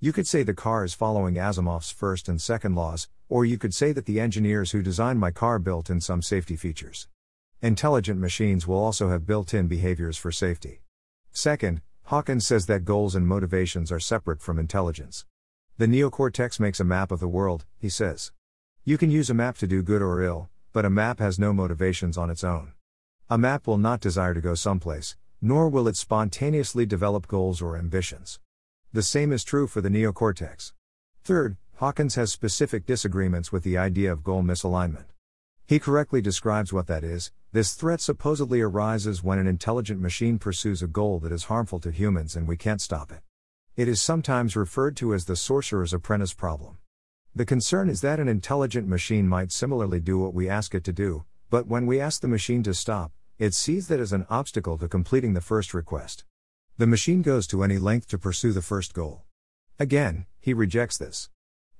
You 0.00 0.12
could 0.12 0.26
say 0.26 0.42
the 0.42 0.54
car 0.54 0.84
is 0.84 0.94
following 0.94 1.34
Asimov's 1.34 1.90
first 1.90 2.28
and 2.28 2.40
second 2.40 2.74
laws, 2.74 3.08
or 3.28 3.44
you 3.44 3.58
could 3.58 3.74
say 3.74 3.92
that 3.92 4.06
the 4.06 4.18
engineers 4.18 4.72
who 4.72 4.82
designed 4.82 5.20
my 5.20 5.30
car 5.30 5.58
built 5.58 5.88
in 5.88 6.00
some 6.00 6.22
safety 6.22 6.56
features. 6.56 7.06
Intelligent 7.64 8.20
machines 8.20 8.66
will 8.66 8.76
also 8.76 9.08
have 9.08 9.26
built 9.26 9.54
in 9.54 9.68
behaviors 9.68 10.18
for 10.18 10.30
safety. 10.30 10.82
Second, 11.32 11.80
Hawkins 12.02 12.46
says 12.46 12.66
that 12.66 12.84
goals 12.84 13.14
and 13.14 13.26
motivations 13.26 13.90
are 13.90 13.98
separate 13.98 14.42
from 14.42 14.58
intelligence. 14.58 15.24
The 15.78 15.86
neocortex 15.86 16.60
makes 16.60 16.78
a 16.78 16.84
map 16.84 17.10
of 17.10 17.20
the 17.20 17.26
world, 17.26 17.64
he 17.78 17.88
says. 17.88 18.32
You 18.84 18.98
can 18.98 19.10
use 19.10 19.30
a 19.30 19.40
map 19.42 19.56
to 19.56 19.66
do 19.66 19.80
good 19.80 20.02
or 20.02 20.22
ill, 20.22 20.50
but 20.74 20.84
a 20.84 20.90
map 20.90 21.20
has 21.20 21.38
no 21.38 21.54
motivations 21.54 22.18
on 22.18 22.28
its 22.28 22.44
own. 22.44 22.74
A 23.30 23.38
map 23.38 23.66
will 23.66 23.78
not 23.78 23.98
desire 23.98 24.34
to 24.34 24.42
go 24.42 24.54
someplace, 24.54 25.16
nor 25.40 25.70
will 25.70 25.88
it 25.88 25.96
spontaneously 25.96 26.84
develop 26.84 27.26
goals 27.26 27.62
or 27.62 27.78
ambitions. 27.78 28.40
The 28.92 29.02
same 29.02 29.32
is 29.32 29.42
true 29.42 29.68
for 29.68 29.80
the 29.80 29.88
neocortex. 29.88 30.74
Third, 31.22 31.56
Hawkins 31.76 32.16
has 32.16 32.30
specific 32.30 32.84
disagreements 32.84 33.52
with 33.52 33.62
the 33.62 33.78
idea 33.78 34.12
of 34.12 34.22
goal 34.22 34.42
misalignment. 34.42 35.06
He 35.66 35.78
correctly 35.78 36.20
describes 36.20 36.74
what 36.74 36.88
that 36.88 37.02
is. 37.02 37.32
This 37.52 37.72
threat 37.72 38.02
supposedly 38.02 38.60
arises 38.60 39.24
when 39.24 39.38
an 39.38 39.46
intelligent 39.46 39.98
machine 39.98 40.38
pursues 40.38 40.82
a 40.82 40.86
goal 40.86 41.18
that 41.20 41.32
is 41.32 41.44
harmful 41.44 41.80
to 41.80 41.90
humans 41.90 42.36
and 42.36 42.46
we 42.46 42.58
can't 42.58 42.82
stop 42.82 43.10
it. 43.10 43.20
It 43.74 43.88
is 43.88 44.02
sometimes 44.02 44.56
referred 44.56 44.94
to 44.98 45.14
as 45.14 45.24
the 45.24 45.36
sorcerer's 45.36 45.94
apprentice 45.94 46.34
problem. 46.34 46.76
The 47.34 47.46
concern 47.46 47.88
is 47.88 48.02
that 48.02 48.20
an 48.20 48.28
intelligent 48.28 48.86
machine 48.86 49.26
might 49.26 49.52
similarly 49.52 50.00
do 50.00 50.18
what 50.18 50.34
we 50.34 50.50
ask 50.50 50.74
it 50.74 50.84
to 50.84 50.92
do, 50.92 51.24
but 51.48 51.66
when 51.66 51.86
we 51.86 51.98
ask 51.98 52.20
the 52.20 52.28
machine 52.28 52.62
to 52.64 52.74
stop, 52.74 53.12
it 53.38 53.54
sees 53.54 53.88
that 53.88 54.00
as 54.00 54.12
an 54.12 54.26
obstacle 54.28 54.76
to 54.78 54.86
completing 54.86 55.32
the 55.32 55.40
first 55.40 55.72
request. 55.72 56.24
The 56.76 56.86
machine 56.86 57.22
goes 57.22 57.46
to 57.48 57.62
any 57.62 57.78
length 57.78 58.06
to 58.08 58.18
pursue 58.18 58.52
the 58.52 58.62
first 58.62 58.92
goal. 58.92 59.22
Again, 59.78 60.26
he 60.40 60.52
rejects 60.52 60.98
this. 60.98 61.30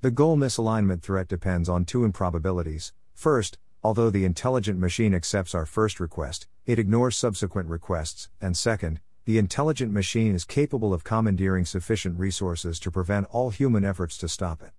The 0.00 0.11
goal 0.11 0.37
misalignment 0.37 1.03
threat 1.03 1.29
depends 1.29 1.69
on 1.69 1.85
two 1.85 2.05
improbabilities. 2.05 2.93
First, 3.14 3.59
Although 3.85 4.09
the 4.09 4.25
intelligent 4.25 4.79
machine 4.79 5.14
accepts 5.14 5.55
our 5.55 5.67
first 5.67 6.00
request, 6.00 6.49
it 6.64 6.79
ignores 6.79 7.19
subsequent 7.19 7.69
requests, 7.69 8.31
and 8.41 8.57
second, 8.57 8.99
the 9.26 9.37
intelligent 9.37 9.93
machine 9.93 10.35
is 10.35 10.47
capable 10.47 10.95
of 10.95 11.05
commandeering 11.05 11.67
sufficient 11.67 12.19
resources 12.19 12.81
to 12.81 12.91
prevent 12.91 13.26
all 13.31 13.50
human 13.50 13.85
efforts 13.85 14.17
to 14.17 14.26
stop 14.26 14.62
it. 14.62 14.71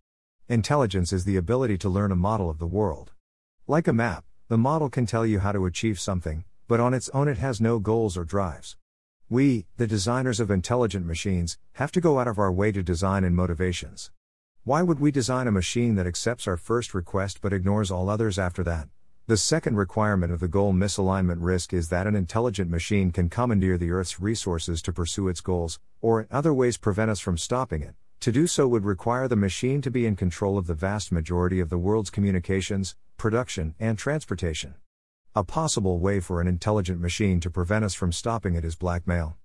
Intelligence 0.50 1.14
is 1.14 1.24
the 1.24 1.38
ability 1.38 1.78
to 1.78 1.88
learn 1.88 2.12
a 2.12 2.16
model 2.16 2.50
of 2.50 2.58
the 2.58 2.66
world. 2.66 3.12
Like 3.68 3.88
a 3.88 3.94
map, 3.94 4.26
the 4.48 4.58
model 4.58 4.90
can 4.90 5.06
tell 5.06 5.24
you 5.24 5.38
how 5.38 5.52
to 5.52 5.68
achieve 5.68 6.00
something, 6.00 6.44
but 6.68 6.80
on 6.80 6.96
its 6.96 7.10
own 7.10 7.28
it 7.28 7.38
has 7.38 7.62
no 7.62 7.78
goals 7.78 8.18
or 8.18 8.26
drives. 8.26 8.76
We, 9.30 9.68
the 9.78 9.86
designers 9.86 10.40
of 10.40 10.50
intelligent 10.50 11.06
machines, 11.06 11.60
have 11.74 11.92
to 11.92 12.02
go 12.02 12.18
out 12.18 12.28
of 12.28 12.40
our 12.40 12.52
way 12.52 12.72
to 12.72 12.82
design 12.82 13.24
in 13.24 13.36
motivations. 13.36 14.10
Why 14.64 14.82
would 14.82 15.00
we 15.00 15.12
design 15.12 15.46
a 15.46 15.52
machine 15.52 15.94
that 15.94 16.08
accepts 16.08 16.48
our 16.48 16.58
first 16.58 16.96
request 16.96 17.40
but 17.40 17.54
ignores 17.54 17.92
all 17.92 18.10
others 18.10 18.40
after 18.40 18.64
that? 18.64 18.88
The 19.28 19.38
second 19.38 19.76
requirement 19.76 20.32
of 20.32 20.40
the 20.40 20.48
goal 20.48 20.72
misalignment 20.72 21.38
risk 21.40 21.74
is 21.74 21.90
that 21.90 22.06
an 22.06 22.16
intelligent 22.16 22.70
machine 22.70 23.12
can 23.12 23.28
commandeer 23.28 23.76
the 23.76 23.90
Earth's 23.90 24.20
resources 24.20 24.84
to 24.84 24.94
pursue 24.94 25.30
its 25.30 25.42
goals, 25.42 25.80
or 26.00 26.22
in 26.22 26.28
other 26.30 26.54
ways 26.54 26.78
prevent 26.78 27.10
us 27.10 27.20
from 27.20 27.36
stopping 27.36 27.82
it. 27.82 27.96
To 28.20 28.32
do 28.32 28.46
so 28.46 28.68
would 28.68 28.86
require 28.86 29.28
the 29.28 29.36
machine 29.36 29.82
to 29.82 29.90
be 29.90 30.06
in 30.06 30.16
control 30.16 30.60
of 30.60 30.68
the 30.68 30.76
vast 30.76 31.12
majority 31.12 31.60
of 31.60 31.72
the 31.72 31.78
world's 31.80 32.12
communications, 32.12 32.96
production, 33.18 33.74
and 33.80 33.98
transportation. 33.98 34.76
A 35.36 35.44
possible 35.44 35.98
way 35.98 36.20
for 36.20 36.40
an 36.40 36.48
intelligent 36.48 37.02
machine 37.02 37.40
to 37.40 37.50
prevent 37.50 37.84
us 37.84 37.96
from 37.96 38.12
stopping 38.12 38.54
it 38.54 38.64
is 38.64 38.76
blackmail. 38.76 39.38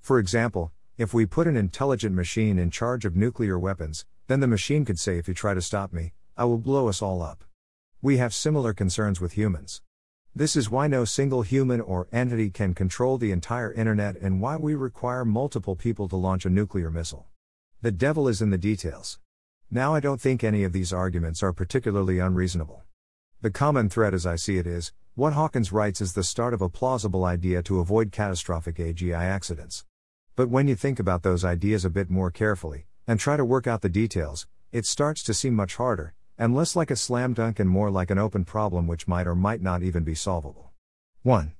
For 0.00 0.20
example, 0.20 0.70
if 0.96 1.12
we 1.12 1.26
put 1.26 1.48
an 1.48 1.56
intelligent 1.56 2.14
machine 2.14 2.56
in 2.56 2.70
charge 2.70 3.04
of 3.04 3.16
nuclear 3.16 3.58
weapons, 3.58 4.06
then 4.28 4.38
the 4.38 4.46
machine 4.46 4.84
could 4.84 5.00
say, 5.00 5.18
If 5.18 5.26
you 5.26 5.34
try 5.34 5.54
to 5.54 5.60
stop 5.60 5.92
me, 5.92 6.12
I 6.36 6.44
will 6.44 6.58
blow 6.58 6.86
us 6.86 7.02
all 7.02 7.20
up. 7.20 7.42
We 8.04 8.18
have 8.18 8.34
similar 8.34 8.74
concerns 8.74 9.18
with 9.18 9.32
humans. 9.32 9.80
This 10.36 10.56
is 10.56 10.68
why 10.68 10.88
no 10.88 11.06
single 11.06 11.40
human 11.40 11.80
or 11.80 12.06
entity 12.12 12.50
can 12.50 12.74
control 12.74 13.16
the 13.16 13.32
entire 13.32 13.72
internet 13.72 14.16
and 14.16 14.42
why 14.42 14.56
we 14.56 14.74
require 14.74 15.24
multiple 15.24 15.74
people 15.74 16.06
to 16.10 16.16
launch 16.16 16.44
a 16.44 16.50
nuclear 16.50 16.90
missile. 16.90 17.28
The 17.80 17.92
devil 17.92 18.28
is 18.28 18.42
in 18.42 18.50
the 18.50 18.58
details. 18.58 19.20
Now, 19.70 19.94
I 19.94 20.00
don't 20.00 20.20
think 20.20 20.44
any 20.44 20.64
of 20.64 20.74
these 20.74 20.92
arguments 20.92 21.42
are 21.42 21.54
particularly 21.54 22.18
unreasonable. 22.18 22.82
The 23.40 23.50
common 23.50 23.88
thread, 23.88 24.12
as 24.12 24.26
I 24.26 24.36
see 24.36 24.58
it, 24.58 24.66
is 24.66 24.92
what 25.14 25.32
Hawkins 25.32 25.72
writes 25.72 26.02
is 26.02 26.12
the 26.12 26.22
start 26.22 26.52
of 26.52 26.60
a 26.60 26.68
plausible 26.68 27.24
idea 27.24 27.62
to 27.62 27.80
avoid 27.80 28.12
catastrophic 28.12 28.76
AGI 28.76 29.14
accidents. 29.14 29.86
But 30.36 30.50
when 30.50 30.68
you 30.68 30.74
think 30.74 31.00
about 31.00 31.22
those 31.22 31.42
ideas 31.42 31.86
a 31.86 31.88
bit 31.88 32.10
more 32.10 32.30
carefully, 32.30 32.84
and 33.06 33.18
try 33.18 33.38
to 33.38 33.46
work 33.46 33.66
out 33.66 33.80
the 33.80 33.88
details, 33.88 34.46
it 34.72 34.84
starts 34.84 35.22
to 35.22 35.32
seem 35.32 35.54
much 35.54 35.76
harder, 35.76 36.12
and 36.38 36.54
less 36.54 36.74
like 36.74 36.90
a 36.90 36.96
slam 36.96 37.32
dunk 37.32 37.60
and 37.60 37.70
more 37.70 37.90
like 37.90 38.10
an 38.10 38.18
open 38.18 38.44
problem 38.44 38.86
which 38.86 39.06
might 39.06 39.26
or 39.26 39.34
might 39.34 39.62
not 39.62 39.82
even 39.82 40.02
be 40.02 40.14
solvable. 40.14 40.72
1. 41.22 41.52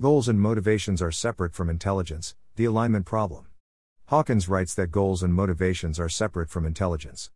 Goals 0.00 0.28
and 0.28 0.40
motivations 0.40 1.00
are 1.00 1.10
separate 1.10 1.54
from 1.54 1.70
intelligence, 1.70 2.34
the 2.56 2.64
alignment 2.64 3.06
problem. 3.06 3.46
Hawkins 4.06 4.48
writes 4.48 4.74
that 4.74 4.90
goals 4.90 5.22
and 5.22 5.32
motivations 5.32 6.00
are 6.00 6.08
separate 6.08 6.50
from 6.50 6.66
intelligence. 6.66 7.30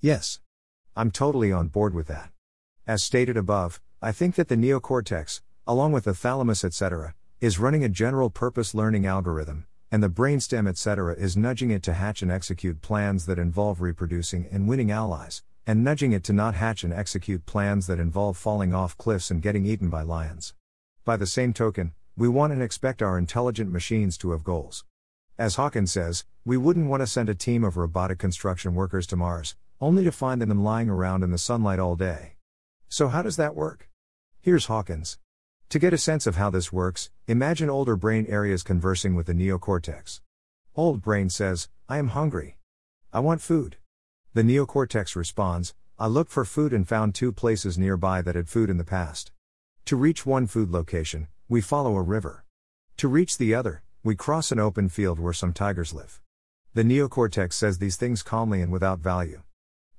Yes. 0.00 0.40
I'm 0.94 1.10
totally 1.10 1.52
on 1.52 1.68
board 1.68 1.94
with 1.94 2.06
that. 2.08 2.30
As 2.86 3.02
stated 3.02 3.36
above, 3.36 3.80
I 4.00 4.12
think 4.12 4.34
that 4.36 4.48
the 4.48 4.56
neocortex, 4.56 5.40
along 5.66 5.92
with 5.92 6.04
the 6.04 6.14
thalamus 6.14 6.64
etc., 6.64 7.14
is 7.40 7.58
running 7.58 7.84
a 7.84 7.88
general 7.88 8.30
purpose 8.30 8.74
learning 8.74 9.06
algorithm, 9.06 9.66
and 9.90 10.02
the 10.02 10.10
brainstem 10.10 10.68
etc. 10.68 11.14
is 11.14 11.36
nudging 11.36 11.70
it 11.70 11.82
to 11.84 11.94
hatch 11.94 12.22
and 12.22 12.30
execute 12.30 12.80
plans 12.80 13.26
that 13.26 13.38
involve 13.38 13.80
reproducing 13.80 14.46
and 14.50 14.68
winning 14.68 14.90
allies, 14.90 15.42
and 15.68 15.84
nudging 15.84 16.12
it 16.12 16.24
to 16.24 16.32
not 16.32 16.54
hatch 16.54 16.82
and 16.82 16.94
execute 16.94 17.44
plans 17.44 17.86
that 17.86 18.00
involve 18.00 18.38
falling 18.38 18.72
off 18.72 18.96
cliffs 18.96 19.30
and 19.30 19.42
getting 19.42 19.66
eaten 19.66 19.90
by 19.90 20.00
lions. 20.00 20.54
By 21.04 21.18
the 21.18 21.26
same 21.26 21.52
token, 21.52 21.92
we 22.16 22.26
want 22.26 22.54
and 22.54 22.62
expect 22.62 23.02
our 23.02 23.18
intelligent 23.18 23.70
machines 23.70 24.16
to 24.18 24.30
have 24.30 24.42
goals. 24.42 24.86
As 25.36 25.56
Hawkins 25.56 25.92
says, 25.92 26.24
we 26.42 26.56
wouldn't 26.56 26.88
want 26.88 27.02
to 27.02 27.06
send 27.06 27.28
a 27.28 27.34
team 27.34 27.64
of 27.64 27.76
robotic 27.76 28.18
construction 28.18 28.74
workers 28.74 29.06
to 29.08 29.16
Mars, 29.16 29.56
only 29.78 30.04
to 30.04 30.10
find 30.10 30.40
them 30.40 30.64
lying 30.64 30.88
around 30.88 31.22
in 31.22 31.32
the 31.32 31.36
sunlight 31.36 31.78
all 31.78 31.96
day. 31.96 32.36
So, 32.88 33.08
how 33.08 33.20
does 33.20 33.36
that 33.36 33.54
work? 33.54 33.90
Here's 34.40 34.66
Hawkins. 34.66 35.18
To 35.68 35.78
get 35.78 35.92
a 35.92 35.98
sense 35.98 36.26
of 36.26 36.36
how 36.36 36.48
this 36.48 36.72
works, 36.72 37.10
imagine 37.26 37.68
older 37.68 37.94
brain 37.94 38.24
areas 38.30 38.62
conversing 38.62 39.14
with 39.14 39.26
the 39.26 39.34
neocortex. 39.34 40.22
Old 40.74 41.02
brain 41.02 41.28
says, 41.28 41.68
I 41.90 41.98
am 41.98 42.08
hungry. 42.08 42.56
I 43.12 43.20
want 43.20 43.42
food. 43.42 43.76
The 44.34 44.42
neocortex 44.42 45.16
responds 45.16 45.74
I 45.98 46.06
looked 46.06 46.30
for 46.30 46.44
food 46.44 46.74
and 46.74 46.86
found 46.86 47.14
two 47.14 47.32
places 47.32 47.78
nearby 47.78 48.20
that 48.22 48.34
had 48.34 48.48
food 48.48 48.68
in 48.68 48.76
the 48.76 48.84
past. 48.84 49.32
To 49.86 49.96
reach 49.96 50.26
one 50.26 50.46
food 50.46 50.70
location, 50.70 51.28
we 51.48 51.62
follow 51.62 51.96
a 51.96 52.02
river. 52.02 52.44
To 52.98 53.08
reach 53.08 53.38
the 53.38 53.54
other, 53.54 53.82
we 54.04 54.14
cross 54.14 54.52
an 54.52 54.60
open 54.60 54.90
field 54.90 55.18
where 55.18 55.32
some 55.32 55.54
tigers 55.54 55.94
live. 55.94 56.20
The 56.74 56.82
neocortex 56.82 57.54
says 57.54 57.78
these 57.78 57.96
things 57.96 58.22
calmly 58.22 58.60
and 58.60 58.70
without 58.70 59.00
value. 59.00 59.42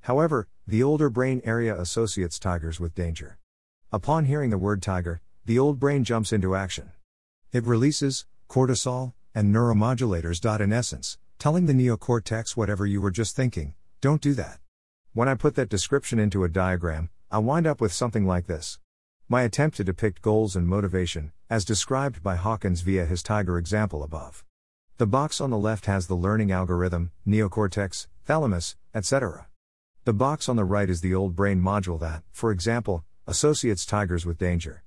However, 0.02 0.48
the 0.68 0.84
older 0.84 1.10
brain 1.10 1.42
area 1.44 1.76
associates 1.76 2.38
tigers 2.38 2.80
with 2.80 2.94
danger. 2.94 3.40
Upon 3.92 4.26
hearing 4.26 4.52
the 4.52 4.60
word 4.60 4.84
tiger, 4.84 5.22
the 5.44 5.58
old 5.58 5.80
brain 5.80 6.04
jumps 6.04 6.32
into 6.32 6.56
action. 6.56 6.92
It 7.52 7.66
releases 7.66 8.28
cortisol 8.48 9.14
and 9.34 9.54
neuromodulators. 9.54 10.62
In 10.62 10.72
essence, 10.72 11.18
telling 11.40 11.66
the 11.66 11.74
neocortex 11.74 12.56
whatever 12.56 12.86
you 12.86 13.02
were 13.02 13.12
just 13.12 13.36
thinking, 13.36 13.74
don't 14.02 14.22
do 14.22 14.34
that. 14.36 14.60
When 15.14 15.28
I 15.28 15.36
put 15.36 15.56
that 15.56 15.68
description 15.68 16.20
into 16.20 16.46
a 16.46 16.50
diagram, 16.50 17.10
I 17.30 17.40
wind 17.40 17.68
up 17.68 17.82
with 17.82 17.92
something 17.92 18.26
like 18.26 18.48
this. 18.48 18.80
My 19.28 19.42
attempt 19.42 19.76
to 19.78 19.84
depict 19.84 20.22
goals 20.22 20.56
and 20.56 20.66
motivation, 20.66 21.34
as 21.50 21.66
described 21.66 22.24
by 22.24 22.38
Hawkins 22.38 22.82
via 22.82 23.06
his 23.06 23.22
tiger 23.22 23.58
example 23.58 24.02
above. 24.02 24.46
The 24.98 25.06
box 25.06 25.42
on 25.42 25.50
the 25.50 25.58
left 25.58 25.86
has 25.86 26.08
the 26.08 26.16
learning 26.16 26.52
algorithm, 26.52 27.12
neocortex, 27.28 28.08
thalamus, 28.26 28.78
etc. 28.96 29.48
The 30.06 30.14
box 30.14 30.48
on 30.48 30.56
the 30.56 30.64
right 30.64 30.90
is 30.90 31.02
the 31.02 31.14
old 31.14 31.36
brain 31.36 31.62
module 31.62 32.00
that, 32.00 32.24
for 32.32 32.52
example, 32.52 33.04
associates 33.28 33.86
tigers 33.86 34.26
with 34.26 34.38
danger. 34.38 34.84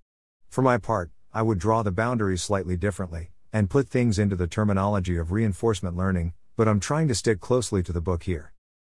For 0.48 0.62
my 0.62 0.79
part, 0.79 1.11
I 1.35 1.42
would 1.42 1.59
draw 1.59 1.83
the 1.83 1.92
boundaries 1.92 2.42
slightly 2.42 2.77
differently, 2.77 3.31
and 3.53 3.70
put 3.70 3.88
things 3.88 4.18
into 4.18 4.37
the 4.37 4.46
terminology 4.46 5.18
of 5.18 5.33
reinforcement 5.33 5.96
learning, 5.96 6.33
but 6.57 6.66
I'm 6.66 6.81
trying 6.81 7.09
to 7.09 7.14
stick 7.14 7.40
closely 7.40 7.83
to 7.83 7.92
the 7.92 8.01
book 8.01 8.22
here. 8.22 8.52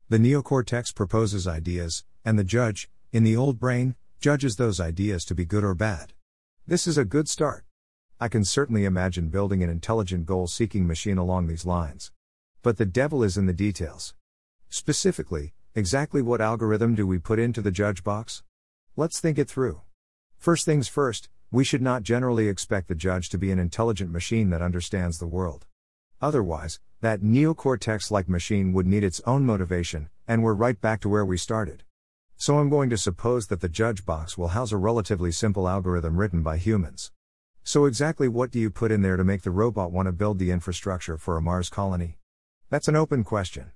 The 0.10 0.18
neocortex 0.18 0.96
proposes 0.96 1.48
ideas, 1.48 2.04
and 2.26 2.40
the 2.40 2.44
judge, 2.44 2.90
in 3.12 3.24
the 3.24 3.36
old 3.36 3.60
brain, 3.60 3.96
judges 4.20 4.56
those 4.56 4.80
ideas 4.80 5.24
to 5.26 5.36
be 5.36 5.46
good 5.46 5.64
or 5.64 5.76
bad. 5.76 6.14
This 6.66 6.88
is 6.88 6.98
a 6.98 7.06
good 7.06 7.30
start. 7.30 7.66
I 8.20 8.28
can 8.28 8.44
certainly 8.44 8.86
imagine 8.86 9.30
building 9.30 9.62
an 9.62 9.70
intelligent 9.70 10.26
goal 10.26 10.48
seeking 10.48 10.88
machine 10.88 11.20
along 11.20 11.46
these 11.46 11.64
lines. 11.64 12.12
But 12.64 12.78
the 12.78 12.88
devil 12.88 13.24
is 13.24 13.38
in 13.38 13.46
the 13.46 13.54
details. 13.54 14.16
Specifically, 14.68 15.54
exactly 15.76 16.24
what 16.24 16.42
algorithm 16.42 16.96
do 16.96 17.06
we 17.06 17.20
put 17.20 17.38
into 17.38 17.62
the 17.62 17.70
judge 17.70 18.04
box? 18.04 18.42
Let's 18.96 19.20
think 19.20 19.38
it 19.38 19.48
through. 19.48 19.82
First 20.40 20.66
things 20.66 20.88
first, 20.88 21.30
we 21.52 21.64
should 21.64 21.84
not 21.84 22.02
generally 22.02 22.48
expect 22.48 22.88
the 22.88 22.96
judge 22.96 23.30
to 23.30 23.38
be 23.38 23.52
an 23.52 23.60
intelligent 23.60 24.12
machine 24.12 24.50
that 24.50 24.64
understands 24.64 25.20
the 25.20 25.28
world. 25.28 25.68
Otherwise, 26.20 26.80
that 27.02 27.22
neocortex 27.22 28.12
like 28.12 28.28
machine 28.28 28.74
would 28.74 28.86
need 28.86 29.04
its 29.04 29.22
own 29.26 29.46
motivation, 29.46 30.10
and 30.28 30.44
we're 30.44 30.54
right 30.54 30.80
back 30.82 31.00
to 31.02 31.10
where 31.10 31.26
we 31.26 31.38
started. 31.38 31.84
So 32.36 32.58
I'm 32.58 32.70
going 32.70 32.90
to 32.90 32.98
suppose 32.98 33.48
that 33.48 33.62
the 33.62 33.70
judge 33.70 34.06
box 34.06 34.38
will 34.38 34.50
house 34.50 34.72
a 34.72 34.78
relatively 34.78 35.32
simple 35.32 35.68
algorithm 35.68 36.18
written 36.18 36.42
by 36.42 36.58
humans. 36.58 37.12
So, 37.64 37.86
exactly 37.86 38.28
what 38.28 38.52
do 38.52 38.60
you 38.60 38.70
put 38.70 38.92
in 38.92 39.02
there 39.02 39.18
to 39.18 39.24
make 39.24 39.44
the 39.44 39.52
robot 39.52 39.92
want 39.92 40.08
to 40.08 40.12
build 40.12 40.40
the 40.40 40.52
infrastructure 40.52 41.18
for 41.18 41.38
a 41.38 41.42
Mars 41.42 41.70
colony? 41.70 42.18
That's 42.70 42.88
an 42.88 42.96
open 42.96 43.24
question. 43.24 43.72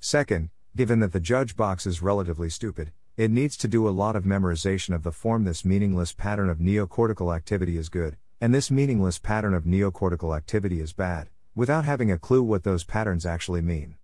Second, 0.00 0.50
given 0.76 1.00
that 1.00 1.12
the 1.12 1.20
judge 1.20 1.56
box 1.56 1.86
is 1.86 2.02
relatively 2.02 2.48
stupid, 2.50 2.92
it 3.16 3.30
needs 3.30 3.56
to 3.58 3.68
do 3.68 3.88
a 3.88 3.90
lot 3.90 4.16
of 4.16 4.24
memorization 4.24 4.94
of 4.94 5.02
the 5.02 5.12
form 5.12 5.44
this 5.44 5.64
meaningless 5.64 6.12
pattern 6.12 6.48
of 6.48 6.58
neocortical 6.58 7.34
activity 7.34 7.76
is 7.76 7.88
good, 7.88 8.16
and 8.40 8.52
this 8.52 8.70
meaningless 8.70 9.18
pattern 9.18 9.54
of 9.54 9.64
neocortical 9.64 10.36
activity 10.36 10.80
is 10.80 10.92
bad, 10.92 11.28
without 11.54 11.84
having 11.84 12.10
a 12.10 12.18
clue 12.18 12.42
what 12.42 12.64
those 12.64 12.84
patterns 12.84 13.24
actually 13.24 13.62
mean. 13.62 13.94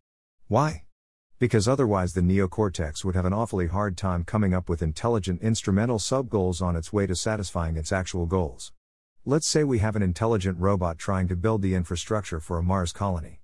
Why? 0.49 0.85
Because 1.39 1.67
otherwise 1.67 2.13
the 2.13 2.21
neocortex 2.21 3.05
would 3.05 3.15
have 3.15 3.25
an 3.25 3.33
awfully 3.33 3.67
hard 3.67 3.97
time 3.97 4.25
coming 4.25 4.55
up 4.55 4.69
with 4.69 4.83
intelligent 4.83 5.43
instrumental 5.43 5.99
subgoals 5.99 6.61
on 6.61 6.77
its 6.77 6.93
way 6.93 7.07
to 7.07 7.17
satisfying 7.17 7.77
its 7.77 7.93
actual 7.93 8.27
goals. 8.27 8.73
Let's 9.25 9.47
say 9.47 9.65
we 9.65 9.79
have 9.79 9.97
an 9.97 10.03
intelligent 10.03 10.59
robot 10.59 10.99
trying 10.99 11.29
to 11.29 11.37
build 11.37 11.63
the 11.63 11.75
infrastructure 11.75 12.41
for 12.41 12.59
a 12.59 12.63
Mars 12.63 12.93
colony. 12.93 13.41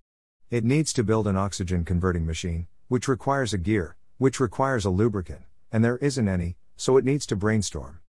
It 0.51 0.64
needs 0.64 0.92
to 0.92 1.05
build 1.05 1.27
an 1.27 1.37
oxygen 1.37 1.85
converting 1.85 2.25
machine, 2.25 2.66
which 2.88 3.09
requires 3.09 3.53
a 3.53 3.59
gear, 3.59 3.97
which 4.19 4.40
requires 4.40 4.85
a 4.85 4.90
lubricant, 4.90 5.42
and 5.73 5.85
there 5.85 5.99
isn't 5.99 6.29
any, 6.29 6.57
so 6.77 6.97
it 6.97 7.05
needs 7.05 7.27
to 7.27 7.37
brainstorm. 7.37 8.01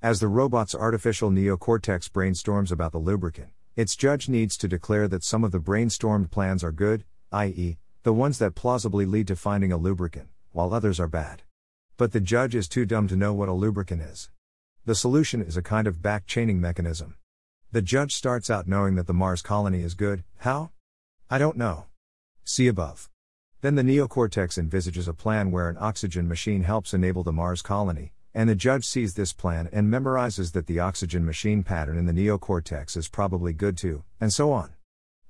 As 0.00 0.18
the 0.18 0.28
robot's 0.28 0.74
artificial 0.74 1.30
neocortex 1.30 2.10
brainstorms 2.10 2.72
about 2.72 2.92
the 2.92 2.98
lubricant, 2.98 3.50
its 3.74 3.96
judge 3.96 4.28
needs 4.28 4.56
to 4.58 4.68
declare 4.68 5.08
that 5.08 5.24
some 5.24 5.44
of 5.44 5.52
the 5.52 5.60
brainstormed 5.60 6.30
plans 6.30 6.62
are 6.62 6.72
good, 6.72 7.04
i.e., 7.32 7.78
the 8.02 8.12
ones 8.12 8.38
that 8.38 8.54
plausibly 8.54 9.06
lead 9.06 9.26
to 9.28 9.36
finding 9.36 9.72
a 9.72 9.76
lubricant, 9.76 10.28
while 10.50 10.74
others 10.74 11.00
are 11.00 11.08
bad. 11.08 11.42
But 11.96 12.12
the 12.12 12.20
judge 12.20 12.54
is 12.54 12.68
too 12.68 12.84
dumb 12.84 13.08
to 13.08 13.16
know 13.16 13.32
what 13.32 13.48
a 13.48 13.52
lubricant 13.52 14.02
is. 14.02 14.30
The 14.84 14.94
solution 14.94 15.40
is 15.40 15.56
a 15.56 15.62
kind 15.62 15.86
of 15.86 16.02
back 16.02 16.26
chaining 16.26 16.60
mechanism. 16.60 17.16
The 17.70 17.80
judge 17.80 18.14
starts 18.14 18.50
out 18.50 18.68
knowing 18.68 18.96
that 18.96 19.06
the 19.06 19.14
Mars 19.14 19.40
colony 19.40 19.82
is 19.82 19.94
good, 19.94 20.24
how? 20.38 20.72
I 21.30 21.38
don't 21.38 21.56
know. 21.56 21.86
See 22.44 22.68
above. 22.68 23.08
Then 23.62 23.76
the 23.76 23.82
neocortex 23.82 24.58
envisages 24.58 25.08
a 25.08 25.14
plan 25.14 25.50
where 25.50 25.68
an 25.68 25.78
oxygen 25.80 26.28
machine 26.28 26.64
helps 26.64 26.92
enable 26.92 27.22
the 27.22 27.32
Mars 27.32 27.62
colony, 27.62 28.12
and 28.34 28.48
the 28.48 28.54
judge 28.54 28.84
sees 28.84 29.14
this 29.14 29.32
plan 29.32 29.68
and 29.72 29.92
memorizes 29.92 30.52
that 30.52 30.66
the 30.66 30.80
oxygen 30.80 31.24
machine 31.24 31.62
pattern 31.62 31.98
in 31.98 32.06
the 32.06 32.12
neocortex 32.12 32.96
is 32.96 33.08
probably 33.08 33.52
good 33.52 33.76
too, 33.76 34.04
and 34.20 34.32
so 34.32 34.52
on. 34.52 34.72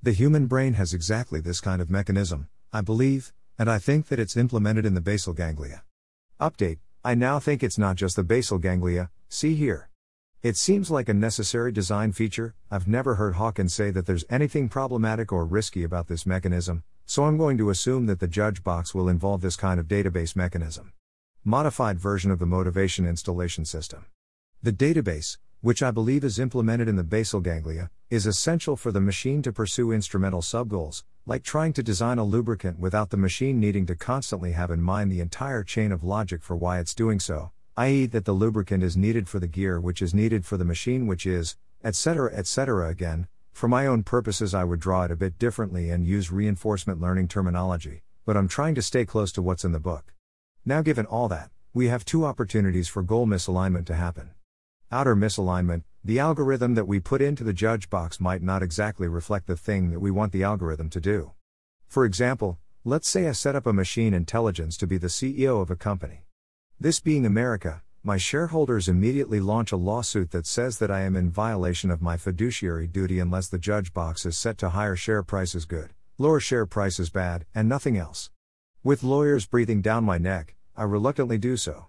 The 0.03 0.13
human 0.13 0.47
brain 0.47 0.75
has 0.75 0.93
exactly 0.93 1.41
this 1.41 1.61
kind 1.61 1.81
of 1.83 1.91
mechanism, 1.91 2.49
I 2.73 2.81
believe, 2.81 3.33
and 3.59 3.71
I 3.71 3.79
think 3.79 4.09
that 4.09 4.19
it's 4.19 4.37
implemented 4.37 4.85
in 4.87 4.95
the 4.95 5.01
basal 5.01 5.33
ganglia. 5.33 5.85
Update 6.41 6.79
I 7.05 7.17
now 7.17 7.41
think 7.41 7.65
it's 7.65 7.79
not 7.79 7.97
just 7.97 8.15
the 8.15 8.23
basal 8.23 8.59
ganglia, 8.59 9.11
see 9.29 9.57
here. 9.57 9.89
It 10.41 10.57
seems 10.57 10.89
like 10.89 11.09
a 11.09 11.15
necessary 11.15 11.73
design 11.73 12.13
feature. 12.13 12.55
I've 12.71 12.87
never 12.87 13.17
heard 13.17 13.35
Hawkins 13.35 13.75
say 13.75 13.91
that 13.91 14.07
there's 14.07 14.25
anything 14.31 14.69
problematic 14.69 15.33
or 15.33 15.45
risky 15.45 15.83
about 15.83 16.07
this 16.07 16.27
mechanism, 16.27 16.85
so 17.07 17.25
I'm 17.25 17.39
going 17.39 17.59
to 17.59 17.71
assume 17.71 18.07
that 18.07 18.21
the 18.21 18.29
judge 18.29 18.63
box 18.63 18.95
will 18.95 19.09
involve 19.09 19.41
this 19.41 19.57
kind 19.57 19.81
of 19.81 19.89
database 19.89 20.37
mechanism. 20.37 20.93
Modified 21.45 21.99
version 21.99 22.31
of 22.31 22.39
the 22.39 22.47
motivation 22.47 23.05
installation 23.05 23.65
system. 23.65 24.05
The 24.63 24.73
database, 24.73 25.39
which 25.61 25.83
I 25.83 25.91
believe 25.91 26.23
is 26.23 26.39
implemented 26.39 26.87
in 26.87 26.95
the 26.95 27.03
basal 27.03 27.41
ganglia, 27.41 27.91
is 28.11 28.27
essential 28.27 28.77
for 28.77 28.93
the 28.93 29.01
machine 29.01 29.43
to 29.43 29.53
pursue 29.53 29.91
instrumental 29.91 30.41
subgoals, 30.41 31.03
like 31.27 31.43
trying 31.43 31.73
to 31.73 31.83
design 31.83 32.19
a 32.19 32.25
lubricant 32.25 32.79
without 32.79 33.11
the 33.11 33.17
machine 33.17 33.59
needing 33.59 33.87
to 33.87 33.97
constantly 33.97 34.53
have 34.53 34.71
in 34.71 34.81
mind 34.81 35.11
the 35.11 35.19
entire 35.19 35.65
chain 35.65 35.91
of 35.91 36.05
logic 36.05 36.45
for 36.45 36.55
why 36.55 36.79
it's 36.79 36.95
doing 36.95 37.19
so, 37.19 37.51
i.e., 37.77 38.07
that 38.07 38.25
the 38.25 38.33
lubricant 38.33 38.85
is 38.85 38.97
needed 38.97 39.29
for 39.29 39.41
the 39.41 39.49
gear 39.49 39.81
which 39.81 40.01
is 40.01 40.15
needed 40.15 40.47
for 40.47 40.57
the 40.57 40.65
machine 40.65 41.09
which 41.09 41.27
is, 41.27 41.57
etc., 41.83 42.33
etc. 42.33 42.89
Again, 42.89 43.27
for 43.51 43.67
my 43.67 43.85
own 43.85 44.05
purposes, 44.05 44.55
I 44.55 44.63
would 44.63 44.79
draw 44.79 45.07
it 45.07 45.11
a 45.11 45.17
bit 45.17 45.41
differently 45.41 45.91
and 45.91 46.07
use 46.07 46.31
reinforcement 46.31 47.01
learning 47.01 47.27
terminology, 47.27 48.03
but 48.25 48.37
I'm 48.37 48.47
trying 48.47 48.77
to 48.77 48.83
stay 48.83 49.05
close 49.05 49.33
to 49.33 49.43
what's 49.43 49.65
in 49.65 49.73
the 49.73 49.81
book. 49.81 50.13
Now, 50.65 50.81
given 50.81 51.07
all 51.07 51.27
that, 51.29 51.51
we 51.75 51.89
have 51.89 52.05
two 52.05 52.25
opportunities 52.25 52.87
for 52.87 53.03
goal 53.03 53.27
misalignment 53.27 53.85
to 53.87 53.95
happen. 53.95 54.31
Outer 54.93 55.17
misalignment, 55.17 55.83
the 56.05 56.21
algorithm 56.21 56.75
that 56.75 56.87
we 56.87 57.01
put 57.01 57.21
into 57.21 57.43
the 57.43 57.53
judge 57.53 57.91
box 57.91 58.21
might 58.21 58.43
not 58.43 58.63
exactly 58.63 59.09
reflect 59.09 59.47
the 59.47 59.57
thing 59.57 59.91
that 59.91 60.01
we 60.01 60.11
want 60.11 60.33
the 60.33 60.45
algorithm 60.45 60.89
to 60.91 61.01
do. 61.01 61.33
For 61.89 62.05
example, 62.05 62.59
let's 62.85 63.09
say 63.09 63.29
I 63.29 63.33
set 63.33 63.57
up 63.57 63.67
a 63.67 63.73
machine 63.73 64.15
intelligence 64.15 64.77
to 64.79 64.87
be 64.87 64.99
the 64.99 65.09
CEO 65.09 65.61
of 65.63 65.71
a 65.71 65.77
company. 65.77 66.27
This 66.79 67.01
being 67.01 67.25
America, 67.25 67.83
my 68.05 68.17
shareholders 68.17 68.89
immediately 68.89 69.39
launch 69.39 69.73
a 69.73 69.77
lawsuit 69.77 70.33
that 70.33 70.47
says 70.47 70.79
that 70.79 70.91
I 70.91 71.03
am 71.03 71.15
in 71.15 71.31
violation 71.31 71.91
of 71.91 72.03
my 72.03 72.17
fiduciary 72.17 72.89
duty 72.89 73.21
unless 73.21 73.49
the 73.49 73.59
judge 73.59 73.93
box 73.93 74.27
is 74.27 74.37
set 74.37 74.59
to 74.59 74.71
higher 74.71 74.97
share 74.97 75.23
prices 75.23 75.65
good, 75.65 75.93
lower 76.19 76.41
share 76.41 76.67
prices 76.67 77.11
bad, 77.11 77.47
and 77.55 77.69
nothing 77.69 77.97
else. 77.97 78.32
With 78.85 79.05
lawyers 79.05 79.47
breathing 79.47 79.81
down 79.81 80.03
my 80.03 80.19
neck, 80.19 80.57
I 80.77 80.83
reluctantly 80.83 81.39
do 81.39 81.57
so. 81.57 81.87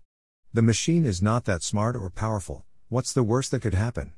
The 0.54 0.62
machine 0.62 1.06
is 1.06 1.22
not 1.22 1.46
that 1.46 1.64
smart 1.64 1.96
or 1.96 2.10
powerful, 2.10 2.66
What's 2.94 3.12
the 3.12 3.24
worst 3.24 3.50
that 3.50 3.64
could 3.64 3.74
happen? 3.74 4.14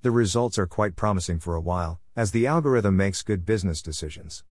The 0.00 0.10
results 0.10 0.58
are 0.58 0.66
quite 0.66 0.96
promising 0.96 1.40
for 1.40 1.54
a 1.54 1.60
while, 1.60 2.00
as 2.16 2.30
the 2.30 2.46
algorithm 2.46 2.96
makes 2.96 3.20
good 3.20 3.44
business 3.44 3.82
decisions. 3.82 4.44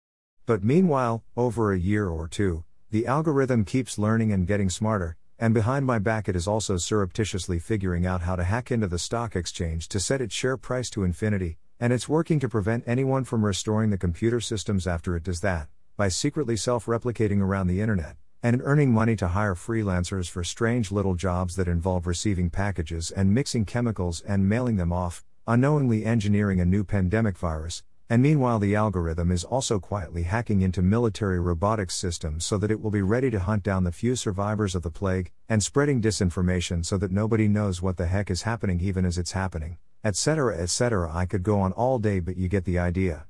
But 0.46 0.64
meanwhile, 0.64 1.24
over 1.36 1.74
a 1.74 1.80
year 1.80 2.08
or 2.08 2.28
two, 2.28 2.66
the 2.92 3.08
algorithm 3.08 3.66
keeps 3.66 3.98
learning 3.98 4.32
and 4.32 4.46
getting 4.46 4.70
smarter, 4.70 5.18
and 5.40 5.56
behind 5.56 5.88
my 5.88 5.98
back 5.98 6.30
it 6.30 6.36
is 6.36 6.48
also 6.48 6.78
surreptitiously 6.78 7.58
figuring 7.58 8.06
out 8.06 8.22
how 8.22 8.36
to 8.36 8.44
hack 8.44 8.70
into 8.70 8.86
the 8.86 9.00
stock 9.00 9.36
exchange 9.36 9.88
to 9.88 10.00
set 10.00 10.22
its 10.22 10.36
share 10.36 10.56
price 10.56 10.92
to 10.92 11.04
infinity, 11.04 11.58
and 11.80 11.92
it's 11.92 12.08
working 12.08 12.40
to 12.42 12.48
prevent 12.48 12.84
anyone 12.86 13.24
from 13.24 13.44
restoring 13.44 13.90
the 13.90 13.98
computer 13.98 14.40
systems 14.40 14.86
after 14.86 15.16
it 15.16 15.24
does 15.24 15.40
that, 15.42 15.68
by 15.96 16.08
secretly 16.08 16.58
self 16.58 16.86
replicating 16.88 17.40
around 17.40 17.68
the 17.68 17.82
internet 17.82 18.16
and 18.42 18.62
earning 18.66 18.92
money 18.92 19.16
to 19.16 19.30
hire 19.30 19.56
freelancers 19.56 20.30
for 20.30 20.44
strange 20.44 20.92
little 20.92 21.16
jobs 21.16 21.56
that 21.56 21.68
involve 21.68 22.06
receiving 22.06 22.50
packages 22.50 23.10
and 23.10 23.34
mixing 23.34 23.64
chemicals 23.64 24.22
and 24.28 24.50
mailing 24.50 24.76
them 24.76 24.92
off, 24.92 25.24
unknowingly 25.48 26.04
engineering 26.04 26.60
a 26.60 26.66
new 26.66 26.84
pandemic 26.84 27.38
virus, 27.38 27.84
and 28.10 28.22
meanwhile 28.22 28.60
the 28.60 28.76
algorithm 28.76 29.32
is 29.32 29.46
also 29.46 29.80
quietly 29.80 30.24
hacking 30.24 30.62
into 30.62 30.82
military 30.82 31.40
robotics 31.40 31.96
systems 31.96 32.44
so 32.44 32.58
that 32.58 32.70
it 32.70 32.82
will 32.82 32.92
be 32.92 33.02
ready 33.02 33.32
to 33.32 33.40
hunt 33.40 33.64
down 33.64 33.86
the 33.86 33.94
few 33.94 34.14
survivors 34.14 34.76
of 34.76 34.82
the 34.82 34.92
plague, 34.92 35.32
and 35.48 35.64
spreading 35.64 36.02
disinformation 36.02 36.86
so 36.86 36.98
that 36.98 37.12
nobody 37.12 37.48
knows 37.48 37.82
what 37.82 37.96
the 37.96 38.08
heck 38.08 38.30
is 38.30 38.42
happening 38.42 38.82
even 38.82 39.06
as 39.06 39.18
it's 39.18 39.32
happening, 39.32 39.78
etc. 40.04 40.58
etc. 40.58 41.10
I 41.14 41.26
could 41.26 41.44
go 41.44 41.62
on 41.62 41.72
all 41.72 41.98
day, 41.98 42.20
but 42.20 42.36
you 42.36 42.50
get 42.50 42.66
the 42.66 42.78
idea. 42.78 43.26